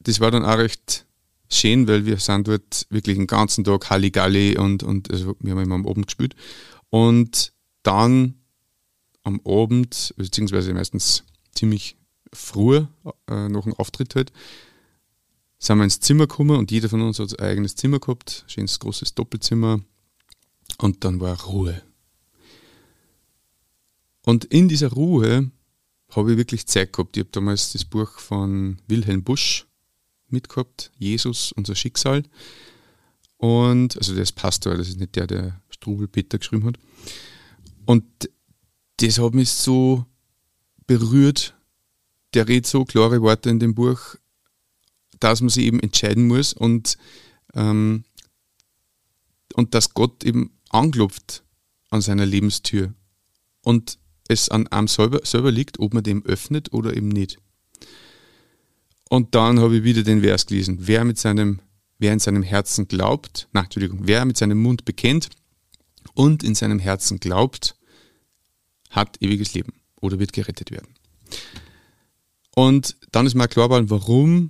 das 0.00 0.20
war 0.20 0.30
dann 0.30 0.44
auch 0.44 0.58
recht 0.58 1.06
schön, 1.50 1.86
weil 1.86 2.06
wir 2.06 2.18
sind 2.18 2.48
dort 2.48 2.86
wirklich 2.90 3.16
den 3.16 3.26
ganzen 3.26 3.64
Tag 3.64 3.90
Halligalli 3.90 4.56
und, 4.56 4.82
und 4.82 5.10
also 5.10 5.36
wir 5.40 5.52
haben 5.52 5.62
immer 5.62 5.74
am 5.74 5.86
Abend 5.86 6.06
gespielt. 6.06 6.34
Und 6.90 7.52
dann 7.82 8.34
am 9.22 9.40
Abend, 9.44 10.14
beziehungsweise 10.16 10.72
meistens 10.72 11.24
ziemlich 11.54 11.97
früh 12.32 12.86
äh, 13.28 13.48
nach 13.48 13.64
dem 13.64 13.74
Auftritt 13.74 14.14
halt, 14.14 14.32
sind 15.58 15.78
wir 15.78 15.84
ins 15.84 16.00
Zimmer 16.00 16.26
gekommen 16.26 16.56
und 16.56 16.70
jeder 16.70 16.88
von 16.88 17.02
uns 17.02 17.18
hat 17.18 17.38
ein 17.38 17.44
eigenes 17.44 17.74
Zimmer 17.74 17.98
gehabt, 17.98 18.44
schönes 18.46 18.78
großes 18.78 19.14
Doppelzimmer 19.14 19.80
und 20.78 21.04
dann 21.04 21.20
war 21.20 21.40
Ruhe. 21.44 21.82
Und 24.24 24.44
in 24.44 24.68
dieser 24.68 24.92
Ruhe 24.92 25.50
habe 26.10 26.32
ich 26.32 26.38
wirklich 26.38 26.66
Zeit 26.66 26.92
gehabt. 26.92 27.16
Ich 27.16 27.22
habe 27.22 27.30
damals 27.32 27.72
das 27.72 27.84
Buch 27.84 28.18
von 28.18 28.78
Wilhelm 28.86 29.24
Busch 29.24 29.66
mitgehabt, 30.28 30.92
Jesus, 30.98 31.52
unser 31.52 31.74
Schicksal. 31.74 32.22
Und, 33.38 33.96
also 33.96 34.14
der 34.14 34.24
ist 34.24 34.32
Pastor, 34.32 34.76
das 34.76 34.88
ist 34.88 34.98
nicht 34.98 35.16
der, 35.16 35.26
der 35.26 35.60
Strubel 35.70 36.08
Peter 36.08 36.38
geschrieben 36.38 36.66
hat. 36.66 36.78
Und 37.86 38.04
das 38.98 39.18
hat 39.18 39.34
mich 39.34 39.50
so 39.50 40.04
berührt. 40.86 41.54
Der 42.34 42.46
redet 42.48 42.66
so 42.66 42.84
klare 42.84 43.22
Worte 43.22 43.50
in 43.50 43.58
dem 43.58 43.74
Buch, 43.74 44.16
dass 45.20 45.40
man 45.40 45.48
sich 45.48 45.64
eben 45.64 45.80
entscheiden 45.80 46.26
muss 46.26 46.52
und, 46.52 46.96
ähm, 47.54 48.04
und 49.54 49.74
dass 49.74 49.94
Gott 49.94 50.24
eben 50.24 50.52
anklopft 50.68 51.42
an 51.90 52.00
seiner 52.00 52.26
Lebenstür 52.26 52.92
und 53.62 53.98
es 54.28 54.48
an 54.50 54.66
einem 54.68 54.88
selber, 54.88 55.20
selber 55.24 55.50
liegt, 55.50 55.78
ob 55.78 55.94
man 55.94 56.04
dem 56.04 56.24
öffnet 56.24 56.72
oder 56.72 56.96
eben 56.96 57.08
nicht. 57.08 57.38
Und 59.08 59.34
dann 59.34 59.58
habe 59.58 59.78
ich 59.78 59.84
wieder 59.84 60.02
den 60.02 60.20
Vers 60.20 60.46
gelesen. 60.46 60.78
Wer 60.80 61.04
mit 61.04 61.18
seinem, 61.18 61.60
wer 61.98 62.12
in 62.12 62.18
seinem 62.18 62.42
Herzen 62.42 62.88
glaubt, 62.88 63.48
na, 63.52 63.62
Entschuldigung, 63.62 64.00
wer 64.02 64.24
mit 64.26 64.36
seinem 64.36 64.58
Mund 64.58 64.84
bekennt 64.84 65.30
und 66.14 66.42
in 66.42 66.54
seinem 66.54 66.78
Herzen 66.78 67.18
glaubt, 67.18 67.74
hat 68.90 69.20
ewiges 69.22 69.54
Leben 69.54 69.72
oder 70.00 70.18
wird 70.18 70.34
gerettet 70.34 70.70
werden. 70.70 70.97
Und 72.58 72.96
dann 73.12 73.24
ist 73.24 73.36
mir 73.36 73.46
klar 73.46 73.68
geworden, 73.68 73.88
warum 73.88 74.48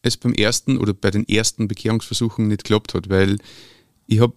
es 0.00 0.16
beim 0.16 0.32
ersten 0.32 0.78
oder 0.78 0.94
bei 0.94 1.10
den 1.10 1.28
ersten 1.28 1.68
Bekehrungsversuchen 1.68 2.48
nicht 2.48 2.64
geklappt 2.64 2.94
hat, 2.94 3.10
weil 3.10 3.36
ich 4.06 4.20
habe 4.20 4.36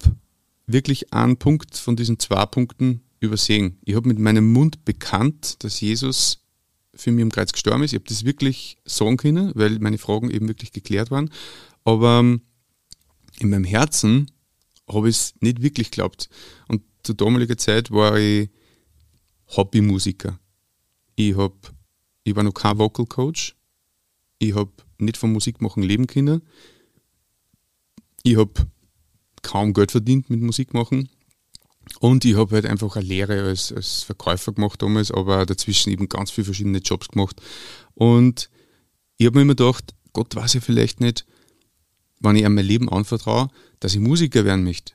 wirklich 0.67 1.13
einen 1.13 1.37
Punkt 1.37 1.77
von 1.77 1.95
diesen 1.95 2.19
zwei 2.19 2.45
Punkten 2.45 3.03
übersehen. 3.21 3.77
Ich 3.85 3.95
habe 3.95 4.09
mit 4.09 4.19
meinem 4.19 4.51
Mund 4.51 4.83
bekannt, 4.83 5.63
dass 5.63 5.79
Jesus 5.79 6.43
für 6.93 7.13
mich 7.13 7.21
im 7.21 7.31
Kreuz 7.31 7.53
gestorben 7.53 7.83
ist. 7.83 7.93
Ich 7.93 7.99
habe 7.99 8.09
das 8.09 8.25
wirklich 8.25 8.75
sagen 8.83 9.15
können, 9.15 9.53
weil 9.55 9.79
meine 9.79 9.97
Fragen 9.97 10.29
eben 10.29 10.49
wirklich 10.49 10.73
geklärt 10.73 11.09
waren. 11.09 11.29
Aber 11.85 12.19
ähm, 12.19 12.41
in 13.39 13.49
meinem 13.49 13.63
Herzen 13.63 14.29
habe 14.89 15.07
ich 15.07 15.15
es 15.15 15.33
nicht 15.39 15.61
wirklich 15.61 15.89
geglaubt. 15.89 16.27
Und 16.67 16.81
zu 17.03 17.13
damaliger 17.13 17.57
Zeit 17.57 17.91
war 17.91 18.19
ich 18.19 18.49
Hobbymusiker. 19.55 20.37
Ich, 21.15 21.37
hab, 21.37 21.71
ich 22.23 22.35
war 22.35 22.43
noch 22.43 22.53
kein 22.53 22.77
Vocal 22.77 23.05
Coach. 23.05 23.55
Ich 24.39 24.55
habe 24.55 24.71
nicht 24.97 25.17
vom 25.17 25.33
Musikmachen 25.33 25.83
leben 25.83 26.07
können. 26.07 26.41
Ich 28.23 28.37
habe 28.37 28.53
kaum 29.41 29.73
Geld 29.73 29.91
verdient 29.91 30.29
mit 30.29 30.41
Musikmachen. 30.41 31.09
Und 31.99 32.25
ich 32.25 32.35
habe 32.35 32.55
halt 32.55 32.65
einfach 32.65 32.95
eine 32.95 33.05
Lehre 33.05 33.43
als, 33.43 33.71
als 33.71 34.03
Verkäufer 34.03 34.53
gemacht 34.53 34.81
damals, 34.81 35.11
aber 35.11 35.45
dazwischen 35.45 35.91
eben 35.91 36.07
ganz 36.07 36.31
viele 36.31 36.45
verschiedene 36.45 36.77
Jobs 36.77 37.07
gemacht. 37.09 37.41
Und 37.95 38.49
ich 39.17 39.25
habe 39.25 39.37
mir 39.37 39.41
immer 39.41 39.55
gedacht, 39.55 39.93
Gott 40.13 40.35
weiß 40.35 40.53
ja 40.53 40.61
vielleicht 40.61 40.99
nicht, 40.99 41.25
wenn 42.19 42.35
ich 42.35 42.45
an 42.45 42.53
mein 42.53 42.65
Leben 42.65 42.89
anvertraue, 42.89 43.49
dass 43.79 43.95
ich 43.95 43.99
Musiker 43.99 44.45
werden 44.45 44.63
möchte. 44.63 44.93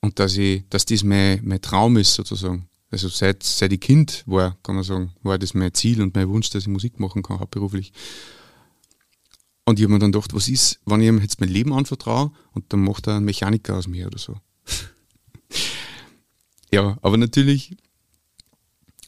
Und 0.00 0.18
dass, 0.18 0.36
ich, 0.36 0.64
dass 0.70 0.86
das 0.86 1.04
mein, 1.04 1.40
mein 1.44 1.60
Traum 1.60 1.96
ist 1.96 2.14
sozusagen. 2.14 2.69
Also 2.90 3.08
seit, 3.08 3.42
seit 3.42 3.72
ich 3.72 3.80
Kind 3.80 4.24
war, 4.26 4.58
kann 4.62 4.74
man 4.74 4.84
sagen, 4.84 5.12
war 5.22 5.38
das 5.38 5.54
mein 5.54 5.72
Ziel 5.74 6.02
und 6.02 6.14
mein 6.14 6.28
Wunsch, 6.28 6.50
dass 6.50 6.64
ich 6.64 6.68
Musik 6.68 6.98
machen 6.98 7.22
kann, 7.22 7.38
hauptberuflich. 7.38 7.92
Und 9.64 9.78
ich 9.78 9.84
habe 9.84 9.92
mir 9.92 10.00
dann 10.00 10.10
gedacht, 10.10 10.34
was 10.34 10.48
ist, 10.48 10.80
wenn 10.86 11.00
ich 11.00 11.06
ihm 11.06 11.20
jetzt 11.20 11.40
mein 11.40 11.48
Leben 11.48 11.72
anvertraue 11.72 12.32
und 12.52 12.72
dann 12.72 12.80
macht 12.80 13.06
er 13.06 13.16
einen 13.16 13.24
Mechaniker 13.24 13.76
aus 13.76 13.86
mir 13.86 14.06
oder 14.06 14.18
so. 14.18 14.36
Ja, 16.72 16.98
aber 17.02 17.16
natürlich 17.16 17.76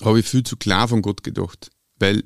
habe 0.00 0.18
ich 0.18 0.26
viel 0.26 0.42
zu 0.42 0.56
klar 0.56 0.88
von 0.88 1.00
Gott 1.00 1.22
gedacht, 1.22 1.70
weil 2.00 2.24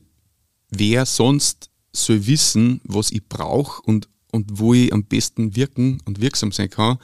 wer 0.71 1.05
sonst 1.05 1.71
soll 1.93 2.27
wissen, 2.27 2.81
was 2.85 3.11
ich 3.11 3.29
brauche 3.29 3.83
und, 3.83 4.09
und 4.33 4.59
wo 4.59 4.73
ich 4.73 4.95
am 4.95 5.05
besten 5.05 5.55
wirken 5.55 6.01
und 6.07 6.23
wirksam 6.23 6.53
sein 6.53 6.71
kann 6.71 6.99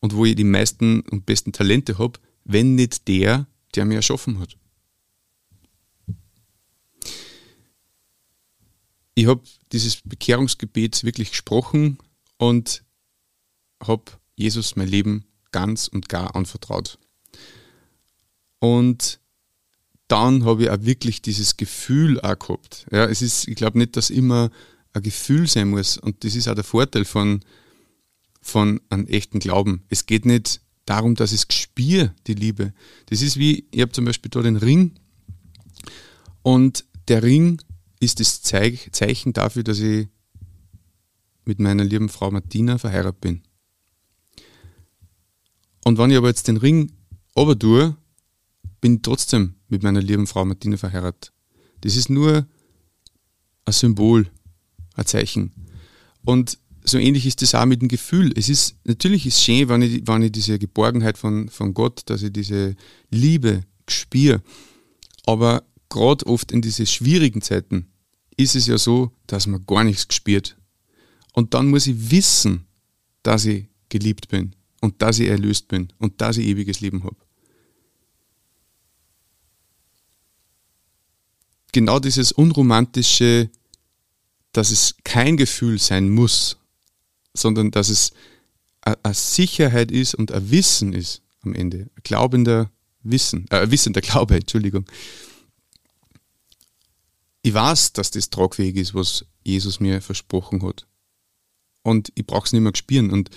und 0.00 0.14
wo 0.14 0.24
ich 0.24 0.36
die 0.36 0.44
meisten 0.44 1.00
und 1.10 1.26
besten 1.26 1.52
Talente 1.52 1.98
habe, 1.98 2.18
wenn 2.44 2.74
nicht 2.74 3.08
der, 3.08 3.46
der 3.76 3.84
mir 3.84 3.96
erschaffen 3.96 4.38
hat. 4.38 4.56
Ich 9.14 9.26
habe 9.26 9.42
dieses 9.72 10.02
Bekehrungsgebet 10.02 11.04
wirklich 11.04 11.30
gesprochen 11.30 11.98
und 12.36 12.84
habe 13.82 14.04
Jesus 14.34 14.76
mein 14.76 14.88
Leben 14.88 15.24
ganz 15.52 15.88
und 15.88 16.08
gar 16.08 16.36
anvertraut. 16.36 16.98
Und 18.58 19.20
dann 20.08 20.44
habe 20.44 20.64
ich 20.64 20.70
auch 20.70 20.82
wirklich 20.82 21.22
dieses 21.22 21.56
Gefühl 21.56 22.20
auch 22.20 22.38
gehabt. 22.38 22.86
Ja, 22.90 23.06
es 23.06 23.22
ist, 23.22 23.48
ich 23.48 23.56
glaube 23.56 23.78
nicht, 23.78 23.96
dass 23.96 24.10
immer 24.10 24.50
ein 24.92 25.02
Gefühl 25.02 25.46
sein 25.46 25.68
muss. 25.68 25.98
Und 25.98 26.24
das 26.24 26.34
ist 26.34 26.48
auch 26.48 26.54
der 26.54 26.64
Vorteil 26.64 27.04
von, 27.04 27.40
von 28.40 28.80
einem 28.90 29.06
echten 29.06 29.38
Glauben. 29.38 29.84
Es 29.88 30.06
geht 30.06 30.26
nicht 30.26 30.60
darum, 30.86 31.14
dass 31.14 31.32
ich 31.32 31.44
spüre, 31.52 32.14
die 32.26 32.34
Liebe. 32.34 32.72
Das 33.06 33.20
ist 33.20 33.36
wie, 33.36 33.66
ich 33.70 33.82
habe 33.82 33.92
zum 33.92 34.04
Beispiel 34.04 34.30
da 34.30 34.40
den 34.40 34.56
Ring. 34.56 34.92
Und 36.42 36.84
der 37.08 37.22
Ring 37.22 37.60
ist 38.00 38.20
das 38.20 38.42
Zeichen 38.42 39.32
dafür, 39.32 39.62
dass 39.62 39.78
ich 39.78 40.08
mit 41.44 41.58
meiner 41.58 41.84
lieben 41.84 42.08
Frau 42.08 42.30
Martina 42.30 42.78
verheiratet 42.78 43.20
bin. 43.20 43.42
Und 45.84 45.98
wenn 45.98 46.10
ich 46.10 46.16
aber 46.16 46.28
jetzt 46.28 46.48
den 46.48 46.56
Ring 46.56 46.92
aber 47.34 47.54
bin 48.80 49.02
trotzdem 49.02 49.54
mit 49.68 49.82
meiner 49.82 50.00
lieben 50.00 50.26
Frau 50.26 50.44
Martina 50.44 50.76
verheiratet. 50.76 51.32
Das 51.82 51.96
ist 51.96 52.08
nur 52.08 52.46
ein 53.64 53.72
Symbol, 53.72 54.30
ein 54.94 55.06
Zeichen. 55.06 55.52
Und 56.24 56.58
so 56.88 56.98
ähnlich 56.98 57.26
ist 57.26 57.42
das 57.42 57.54
auch 57.54 57.66
mit 57.66 57.82
dem 57.82 57.88
Gefühl. 57.88 58.32
Es 58.36 58.48
ist, 58.48 58.76
natürlich 58.84 59.26
ist 59.26 59.42
schön, 59.42 59.68
wenn 59.68 59.82
ich, 59.82 60.06
wenn 60.06 60.22
ich 60.22 60.32
diese 60.32 60.58
Geborgenheit 60.58 61.18
von, 61.18 61.48
von 61.48 61.74
Gott, 61.74 62.02
dass 62.06 62.22
ich 62.22 62.32
diese 62.32 62.76
Liebe 63.10 63.64
spüre. 63.88 64.42
Aber 65.26 65.64
gerade 65.88 66.26
oft 66.26 66.52
in 66.52 66.62
diese 66.62 66.86
schwierigen 66.86 67.42
Zeiten 67.42 67.86
ist 68.36 68.54
es 68.54 68.66
ja 68.66 68.78
so, 68.78 69.12
dass 69.26 69.46
man 69.46 69.64
gar 69.66 69.84
nichts 69.84 70.06
gespürt. 70.06 70.56
Und 71.32 71.54
dann 71.54 71.68
muss 71.68 71.86
ich 71.86 72.10
wissen, 72.10 72.66
dass 73.22 73.44
ich 73.44 73.66
geliebt 73.88 74.28
bin 74.28 74.54
und 74.80 75.02
dass 75.02 75.18
ich 75.18 75.28
erlöst 75.28 75.68
bin 75.68 75.92
und 75.98 76.20
dass 76.20 76.36
ich 76.36 76.46
ewiges 76.46 76.80
Leben 76.80 77.02
habe. 77.04 77.16
genau 81.76 81.98
dieses 81.98 82.32
Unromantische, 82.32 83.50
dass 84.52 84.70
es 84.70 84.94
kein 85.04 85.36
Gefühl 85.36 85.78
sein 85.78 86.08
muss, 86.08 86.56
sondern 87.38 87.70
dass 87.70 87.88
es 87.88 88.12
eine 88.80 89.14
Sicherheit 89.14 89.90
ist 89.90 90.14
und 90.14 90.32
ein 90.32 90.50
Wissen 90.50 90.92
ist 90.92 91.22
am 91.42 91.54
Ende. 91.54 91.90
Ein 91.96 92.02
glaubender 92.04 92.70
Wissen, 93.02 93.46
äh, 93.50 93.70
wissender 93.70 94.00
Glaube, 94.00 94.36
Entschuldigung. 94.36 94.86
Ich 97.42 97.54
weiß, 97.54 97.92
dass 97.92 98.10
das 98.10 98.30
tragfähig 98.30 98.76
ist, 98.76 98.94
was 98.94 99.24
Jesus 99.44 99.80
mir 99.80 100.02
versprochen 100.02 100.62
hat. 100.62 100.86
Und 101.82 102.10
ich 102.16 102.26
brauche 102.26 102.46
es 102.46 102.52
nicht 102.52 102.62
mehr 102.62 102.74
spüren. 102.74 103.10
Und 103.12 103.30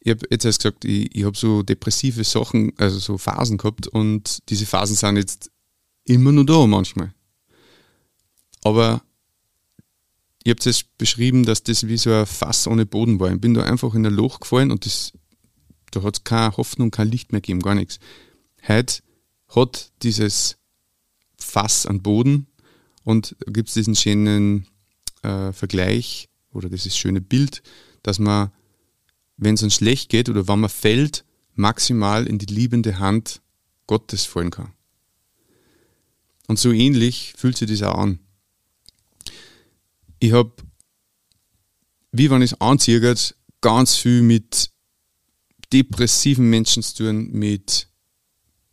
ich 0.00 0.10
habe 0.10 0.26
jetzt 0.30 0.44
erst 0.44 0.62
gesagt, 0.62 0.84
ich, 0.84 1.14
ich 1.14 1.24
habe 1.24 1.36
so 1.36 1.62
depressive 1.62 2.24
Sachen, 2.24 2.72
also 2.78 2.98
so 2.98 3.18
Phasen 3.18 3.58
gehabt 3.58 3.86
und 3.86 4.38
diese 4.48 4.66
Phasen 4.66 4.96
sind 4.96 5.16
jetzt 5.16 5.50
immer 6.04 6.32
nur 6.32 6.44
da 6.44 6.66
manchmal. 6.66 7.14
Aber 8.64 9.02
ihr 10.44 10.50
habt 10.50 10.66
es 10.66 10.82
beschrieben, 10.82 11.44
dass 11.44 11.62
das 11.62 11.86
wie 11.86 11.96
so 11.96 12.12
ein 12.12 12.26
Fass 12.26 12.66
ohne 12.66 12.86
Boden 12.86 13.20
war. 13.20 13.32
Ich 13.32 13.40
bin 13.40 13.54
da 13.54 13.62
einfach 13.62 13.94
in 13.94 14.06
ein 14.06 14.12
Loch 14.12 14.40
gefallen 14.40 14.70
und 14.70 14.86
das, 14.86 15.12
da 15.90 16.02
hat 16.02 16.18
es 16.18 16.24
keine 16.24 16.56
Hoffnung, 16.56 16.90
kein 16.90 17.08
Licht 17.08 17.32
mehr 17.32 17.40
gegeben, 17.40 17.60
gar 17.60 17.74
nichts. 17.74 17.98
Heute 18.66 19.02
hat 19.48 19.92
dieses 20.02 20.56
Fass 21.36 21.86
an 21.86 22.02
Boden 22.02 22.46
und 23.04 23.36
gibt 23.46 23.68
es 23.68 23.74
diesen 23.74 23.96
schönen 23.96 24.66
äh, 25.22 25.52
Vergleich 25.52 26.28
oder 26.52 26.68
dieses 26.68 26.96
schöne 26.96 27.20
Bild, 27.20 27.62
dass 28.02 28.18
man, 28.18 28.52
wenn 29.36 29.54
es 29.54 29.62
uns 29.62 29.74
schlecht 29.74 30.08
geht 30.08 30.28
oder 30.28 30.48
wenn 30.48 30.60
man 30.60 30.70
fällt, 30.70 31.24
maximal 31.54 32.26
in 32.26 32.38
die 32.38 32.46
liebende 32.46 32.98
Hand 32.98 33.42
Gottes 33.86 34.24
fallen 34.24 34.50
kann. 34.50 34.72
Und 36.46 36.58
so 36.58 36.72
ähnlich 36.72 37.34
fühlt 37.36 37.56
sich 37.56 37.68
das 37.68 37.82
auch 37.82 37.98
an. 37.98 38.18
Ich 40.22 40.30
habe, 40.30 40.52
wie 42.12 42.30
wenn 42.30 42.42
ich 42.42 42.52
es 42.52 42.60
anziehe, 42.60 43.16
ganz 43.60 43.96
viel 43.96 44.22
mit 44.22 44.70
depressiven 45.72 46.48
Menschen 46.48 46.84
zu 46.84 46.98
tun, 46.98 47.32
mit 47.32 47.88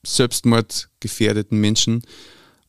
selbstmordgefährdeten 0.06 1.60
Menschen. 1.60 2.04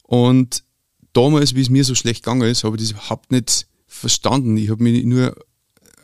Und 0.05 0.65
damals, 1.13 1.55
wie 1.55 1.61
es 1.61 1.69
mir 1.69 1.85
so 1.85 1.95
schlecht 1.95 2.23
gegangen 2.23 2.49
ist, 2.49 2.65
habe 2.65 2.77
ich 2.77 2.85
das 2.85 2.93
überhaupt 2.93 3.31
nicht 3.33 3.67
verstanden. 3.87 4.57
Ich 4.57 4.71
habe 4.71 4.83
mich 4.83 5.05
nur 5.05 5.37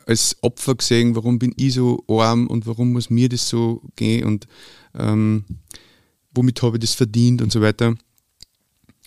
als 0.05 0.37
Opfer 0.43 0.75
gesehen, 0.75 1.15
warum 1.15 1.39
bin 1.39 1.55
ich 1.57 1.73
so 1.73 2.05
arm 2.07 2.45
und 2.45 2.67
warum 2.67 2.93
muss 2.93 3.09
mir 3.09 3.27
das 3.27 3.49
so 3.49 3.81
gehen 3.95 4.23
und 4.23 4.47
ähm, 4.93 5.45
womit 6.29 6.61
habe 6.61 6.77
ich 6.77 6.81
das 6.81 6.93
verdient 6.93 7.41
und 7.41 7.51
so 7.51 7.59
weiter. 7.59 7.95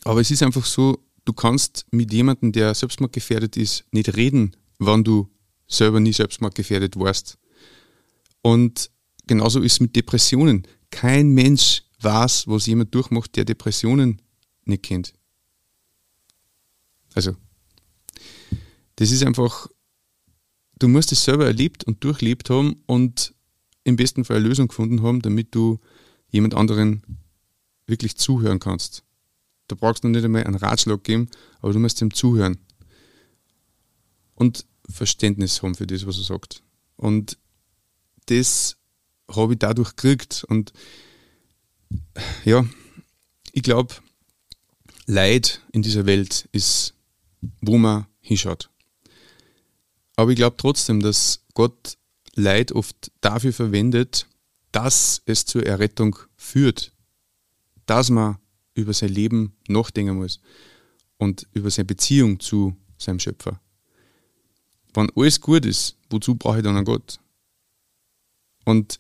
Aber 0.03 0.21
es 0.21 0.33
ist 0.33 0.43
einfach 0.43 0.67
so, 0.67 0.99
du 1.25 1.33
kannst 1.33 1.87
mit 1.91 2.13
jemandem, 2.13 2.53
der 2.53 2.75
selbstmordgefährdet 2.75 3.57
ist, 3.57 3.85
nicht 3.93 4.17
reden, 4.17 4.57
wann 4.79 5.05
du 5.05 5.29
selber 5.67 6.01
nie 6.01 6.13
selbstmordgefährdet 6.13 6.99
warst. 6.99 7.39
Und 8.43 8.91
genauso 9.27 9.61
ist 9.61 9.75
es 9.75 9.81
mit 9.81 9.95
Depressionen. 9.95 10.67
Kein 10.91 11.31
Mensch 11.31 11.83
weiß, 12.01 12.47
was 12.49 12.67
jemand 12.67 12.95
durchmacht, 12.95 13.37
der 13.37 13.45
Depressionen 13.45 14.21
nicht 14.65 14.83
kennt. 14.83 15.13
Also, 17.15 17.37
das 18.97 19.11
ist 19.11 19.25
einfach, 19.25 19.69
du 20.79 20.89
musst 20.89 21.13
es 21.13 21.25
selber 21.25 21.47
erlebt 21.47 21.85
und 21.85 22.03
durchlebt 22.05 22.51
haben 22.51 22.83
und 22.87 23.35
im 23.85 23.97
besten 23.97 24.25
Fall 24.25 24.37
eine 24.37 24.49
Lösung 24.49 24.69
gefunden 24.69 25.03
haben, 25.03 25.23
damit 25.23 25.55
du 25.55 25.81
jemand 26.31 26.55
anderen 26.55 27.03
wirklich 27.87 28.17
zuhören 28.17 28.61
kannst. 28.61 29.05
Da 29.71 29.77
brauchst 29.77 30.03
du 30.03 30.09
nicht 30.09 30.25
einmal 30.25 30.45
einen 30.45 30.57
Ratschlag 30.57 31.05
geben, 31.05 31.29
aber 31.61 31.73
du 31.73 31.79
musst 31.79 32.01
ihm 32.01 32.13
zuhören. 32.13 32.59
Und 34.35 34.67
Verständnis 34.89 35.63
haben 35.63 35.75
für 35.75 35.87
das, 35.87 36.07
was 36.07 36.19
er 36.19 36.25
sagt. 36.25 36.63
Und 36.97 37.39
das 38.27 38.77
habe 39.31 39.53
ich 39.53 39.59
dadurch 39.61 39.95
gekriegt. 39.95 40.45
Und 40.49 40.73
ja, 42.45 42.65
ich 43.53 43.63
glaube, 43.63 43.95
Leid 45.07 45.61
in 45.73 45.83
dieser 45.83 46.07
Welt 46.07 46.49
ist, 46.53 46.95
wo 47.61 47.79
man 47.79 48.07
hinschaut. 48.21 48.71
Aber 50.17 50.31
ich 50.31 50.37
glaube 50.37 50.57
trotzdem, 50.57 51.01
dass 51.01 51.45
Gott 51.55 51.97
Leid 52.35 52.73
oft 52.73 53.11
dafür 53.21 53.53
verwendet, 53.53 54.27
dass 54.73 55.23
es 55.27 55.45
zur 55.45 55.65
Errettung 55.67 56.17
führt, 56.37 56.93
dass 57.87 58.11
man 58.11 58.39
über 58.81 58.93
sein 58.93 59.11
Leben 59.11 59.55
nachdenken 59.69 60.17
muss 60.17 60.41
und 61.19 61.47
über 61.53 61.71
seine 61.71 61.87
Beziehung 61.87 62.41
zu 62.41 62.77
seinem 62.99 63.19
Schöpfer. 63.19 63.61
Wenn 64.95 65.11
alles 65.15 65.41
gut 65.41 65.67
ist, 65.67 65.97
wozu 66.09 66.35
brauche 66.35 66.59
ich 66.59 66.65
dann 66.65 66.77
einen 66.77 66.85
Gott? 66.85 67.21
Und 68.65 68.99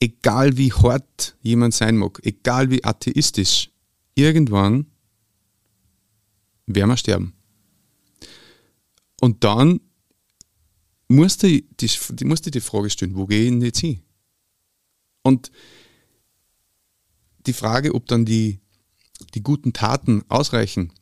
egal 0.00 0.56
wie 0.56 0.72
hart 0.72 1.36
jemand 1.42 1.74
sein 1.74 1.96
mag, 1.96 2.20
egal 2.22 2.70
wie 2.70 2.84
atheistisch, 2.84 3.70
irgendwann 4.14 4.86
werden 6.66 6.90
wir 6.90 6.96
sterben. 6.96 7.34
Und 9.20 9.44
dann 9.44 9.80
musst 11.08 11.42
du 11.42 11.60
die, 11.60 12.24
musst 12.24 12.46
du 12.46 12.50
die 12.50 12.60
Frage 12.60 12.90
stellen, 12.90 13.14
wo 13.14 13.26
gehe 13.26 13.44
ich 13.44 13.50
denn 13.50 13.62
jetzt 13.62 13.80
hin? 13.80 14.02
Und 15.22 15.50
die 17.46 17.52
Frage, 17.52 17.94
ob 17.94 18.06
dann 18.06 18.24
die, 18.24 18.60
die 19.32 19.42
guten 19.42 19.72
Taten 19.72 20.22
ausreichen, 20.28 20.92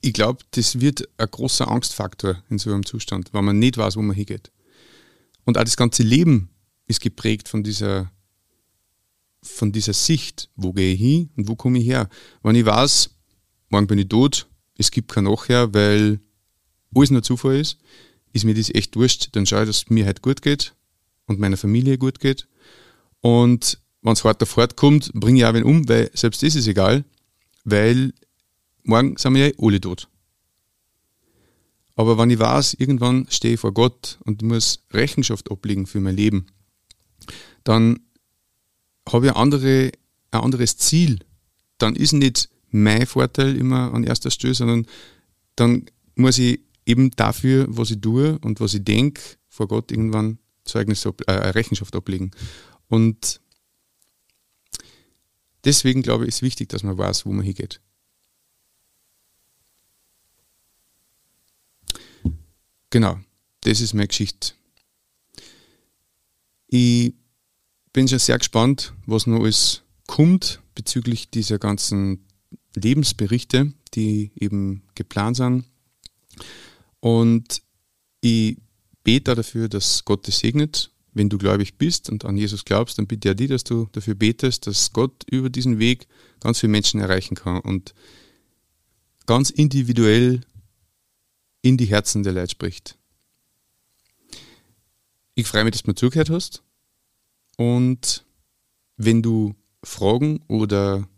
ich 0.00 0.12
glaube, 0.12 0.42
das 0.52 0.80
wird 0.80 1.08
ein 1.18 1.30
großer 1.30 1.68
Angstfaktor 1.68 2.42
in 2.48 2.58
so 2.58 2.72
einem 2.72 2.86
Zustand, 2.86 3.32
weil 3.32 3.42
man 3.42 3.58
nicht 3.58 3.76
weiß, 3.76 3.96
wo 3.96 4.02
man 4.02 4.16
hingeht. 4.16 4.50
Und 5.44 5.58
auch 5.58 5.64
das 5.64 5.76
ganze 5.76 6.02
Leben 6.02 6.50
ist 6.86 7.00
geprägt 7.00 7.48
von 7.48 7.62
dieser, 7.62 8.10
von 9.42 9.72
dieser 9.72 9.92
Sicht, 9.92 10.50
wo 10.56 10.72
gehe 10.72 10.94
ich 10.94 11.00
hin 11.00 11.30
und 11.36 11.48
wo 11.48 11.56
komme 11.56 11.78
ich 11.78 11.86
her. 11.86 12.08
Wenn 12.42 12.56
ich 12.56 12.64
weiß, 12.64 13.10
morgen 13.68 13.86
bin 13.86 13.98
ich 13.98 14.08
tot, 14.08 14.46
es 14.76 14.90
gibt 14.90 15.12
kein 15.12 15.24
Nachher, 15.24 15.72
weil 15.74 16.20
alles 16.94 17.10
nur 17.10 17.22
Zufall 17.22 17.56
ist, 17.56 17.78
ist 18.32 18.44
mir 18.44 18.54
das 18.54 18.70
echt 18.70 18.96
wurscht, 18.96 19.30
dann 19.32 19.46
schaue 19.46 19.62
ich, 19.62 19.66
dass 19.66 19.78
es 19.78 19.90
mir 19.90 20.06
halt 20.06 20.22
gut 20.22 20.40
geht 20.40 20.74
und 21.26 21.38
meiner 21.38 21.56
Familie 21.56 21.98
gut 21.98 22.20
geht. 22.20 22.48
Und 23.20 23.80
wenn 24.02 24.12
es 24.12 24.24
hart 24.24 24.42
auf 24.42 24.56
hart 24.56 24.76
kommt, 24.76 25.12
bringe 25.14 25.40
ich 25.40 25.44
auch 25.44 25.54
wen 25.54 25.64
um, 25.64 25.88
weil 25.88 26.10
selbst 26.14 26.42
das 26.42 26.54
ist 26.54 26.66
egal, 26.66 27.04
weil 27.64 28.12
morgen 28.82 29.16
sind 29.16 29.34
wir 29.34 29.48
ja 29.48 29.54
alle 29.58 29.80
tot. 29.80 30.08
Aber 31.96 32.16
wenn 32.16 32.30
ich 32.30 32.38
weiß, 32.38 32.74
irgendwann 32.78 33.26
stehe 33.28 33.54
ich 33.54 33.60
vor 33.60 33.74
Gott 33.74 34.18
und 34.24 34.42
muss 34.42 34.80
Rechenschaft 34.90 35.50
ablegen 35.50 35.86
für 35.86 36.00
mein 36.00 36.16
Leben, 36.16 36.46
dann 37.64 38.00
habe 39.06 39.26
ich 39.26 39.32
ein, 39.32 39.36
andere, 39.36 39.92
ein 40.30 40.40
anderes 40.40 40.78
Ziel. 40.78 41.18
Dann 41.76 41.96
ist 41.96 42.12
nicht 42.12 42.48
mein 42.70 43.06
Vorteil 43.06 43.56
immer 43.56 43.92
an 43.92 44.04
erster 44.04 44.30
Stelle, 44.30 44.54
sondern 44.54 44.86
dann 45.56 45.86
muss 46.14 46.38
ich 46.38 46.60
eben 46.86 47.10
dafür, 47.10 47.66
was 47.68 47.90
ich 47.90 48.00
tue 48.00 48.38
und 48.38 48.60
was 48.60 48.74
ich 48.74 48.84
denke, 48.84 49.20
vor 49.48 49.68
Gott 49.68 49.90
irgendwann 49.90 50.38
Zeugnis, 50.64 51.04
äh, 51.04 51.32
Rechenschaft 51.32 51.94
ablegen. 51.94 52.30
Und 52.88 53.40
deswegen 55.64 56.02
glaube 56.02 56.24
ich, 56.24 56.28
ist 56.28 56.42
wichtig, 56.42 56.68
dass 56.68 56.82
man 56.82 56.98
weiß, 56.98 57.26
wo 57.26 57.32
man 57.32 57.44
hingeht. 57.44 57.80
Genau, 62.90 63.20
das 63.60 63.80
ist 63.80 63.94
meine 63.94 64.08
Geschichte. 64.08 64.52
Ich 66.66 67.14
bin 67.92 68.08
schon 68.08 68.18
sehr 68.18 68.38
gespannt, 68.38 68.92
was 69.06 69.26
noch 69.26 69.40
alles 69.40 69.82
kommt 70.06 70.60
bezüglich 70.74 71.30
dieser 71.30 71.58
ganzen 71.58 72.26
Lebensberichte, 72.74 73.72
die 73.94 74.32
eben 74.34 74.82
geplant 74.94 75.36
sind. 75.36 75.64
Und 77.00 77.62
ich 78.20 78.58
bete 79.02 79.34
dafür, 79.34 79.68
dass 79.68 80.04
Gott 80.04 80.26
dich 80.26 80.36
segnet. 80.36 80.90
Wenn 81.12 81.28
du 81.28 81.38
gläubig 81.38 81.76
bist 81.76 82.08
und 82.08 82.24
an 82.24 82.36
Jesus 82.36 82.64
glaubst, 82.64 82.98
dann 82.98 83.06
bitte 83.06 83.28
er 83.28 83.34
dich, 83.34 83.48
dass 83.48 83.64
du 83.64 83.88
dafür 83.92 84.14
betest, 84.14 84.66
dass 84.66 84.92
Gott 84.92 85.24
über 85.30 85.50
diesen 85.50 85.78
Weg 85.78 86.06
ganz 86.40 86.60
viele 86.60 86.70
Menschen 86.70 87.00
erreichen 87.00 87.34
kann 87.34 87.60
und 87.60 87.94
ganz 89.26 89.50
individuell 89.50 90.40
in 91.62 91.76
die 91.76 91.86
Herzen 91.86 92.22
der 92.22 92.32
Leute 92.32 92.50
spricht. 92.50 92.96
Ich 95.34 95.46
freue 95.46 95.64
mich, 95.64 95.72
dass 95.72 95.82
du 95.82 95.90
mir 95.90 95.94
zugehört 95.94 96.30
hast. 96.30 96.62
Und 97.56 98.24
wenn 98.96 99.22
du 99.22 99.54
Fragen 99.82 100.42
oder 100.48 101.08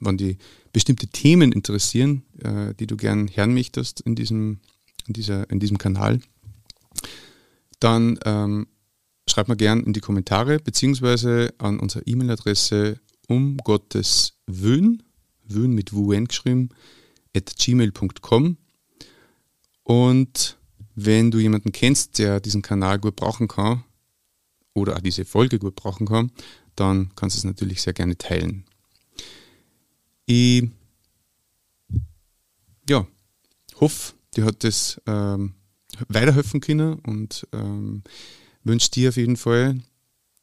wenn 0.00 0.16
die 0.16 0.38
bestimmte 0.72 1.08
Themen 1.08 1.52
interessieren, 1.52 2.22
äh, 2.42 2.74
die 2.74 2.86
du 2.86 2.96
gern 2.96 3.28
hören 3.28 3.54
möchtest 3.54 4.00
in 4.00 4.14
diesem, 4.14 4.60
in 5.06 5.14
dieser, 5.14 5.48
in 5.50 5.60
diesem 5.60 5.78
Kanal, 5.78 6.20
dann 7.80 8.18
ähm, 8.24 8.66
schreib 9.28 9.48
mir 9.48 9.56
gern 9.56 9.84
in 9.84 9.92
die 9.92 10.00
Kommentare 10.00 10.58
beziehungsweise 10.58 11.54
an 11.58 11.80
unsere 11.80 12.04
E-Mail-Adresse 12.06 13.00
um 13.28 13.56
Gottes 13.58 14.34
Wön, 14.46 15.02
Wön 15.44 15.72
mit 15.72 15.92
WN 15.92 16.26
geschrieben, 16.26 16.70
at 17.34 17.54
gmail.com 17.56 18.56
und 19.84 20.58
wenn 20.94 21.30
du 21.30 21.38
jemanden 21.38 21.72
kennst, 21.72 22.18
der 22.18 22.40
diesen 22.40 22.60
Kanal 22.62 22.98
gut 22.98 23.16
brauchen 23.16 23.48
kann 23.48 23.84
oder 24.74 24.96
auch 24.96 25.00
diese 25.00 25.24
Folge 25.24 25.58
gut 25.58 25.76
brauchen 25.76 26.06
kann, 26.06 26.32
dann 26.74 27.14
kannst 27.14 27.36
du 27.36 27.38
es 27.38 27.44
natürlich 27.44 27.82
sehr 27.82 27.92
gerne 27.92 28.18
teilen. 28.18 28.64
Ich 30.26 30.68
ja, 32.88 33.06
hoffe, 33.80 34.14
dir 34.36 34.44
hat 34.44 34.64
das 34.64 35.00
ähm, 35.06 35.54
weiterhelfen 36.08 36.60
können 36.60 36.94
und 37.00 37.46
ähm, 37.52 38.02
wünsche 38.68 38.90
dir 38.90 39.08
auf 39.08 39.16
jeden 39.16 39.36
Fall, 39.36 39.80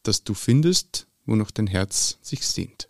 dass 0.03 0.23
du 0.23 0.33
findest, 0.33 1.07
wo 1.25 1.35
noch 1.35 1.51
dein 1.51 1.67
Herz 1.67 2.17
sich 2.21 2.45
sehnt. 2.45 2.89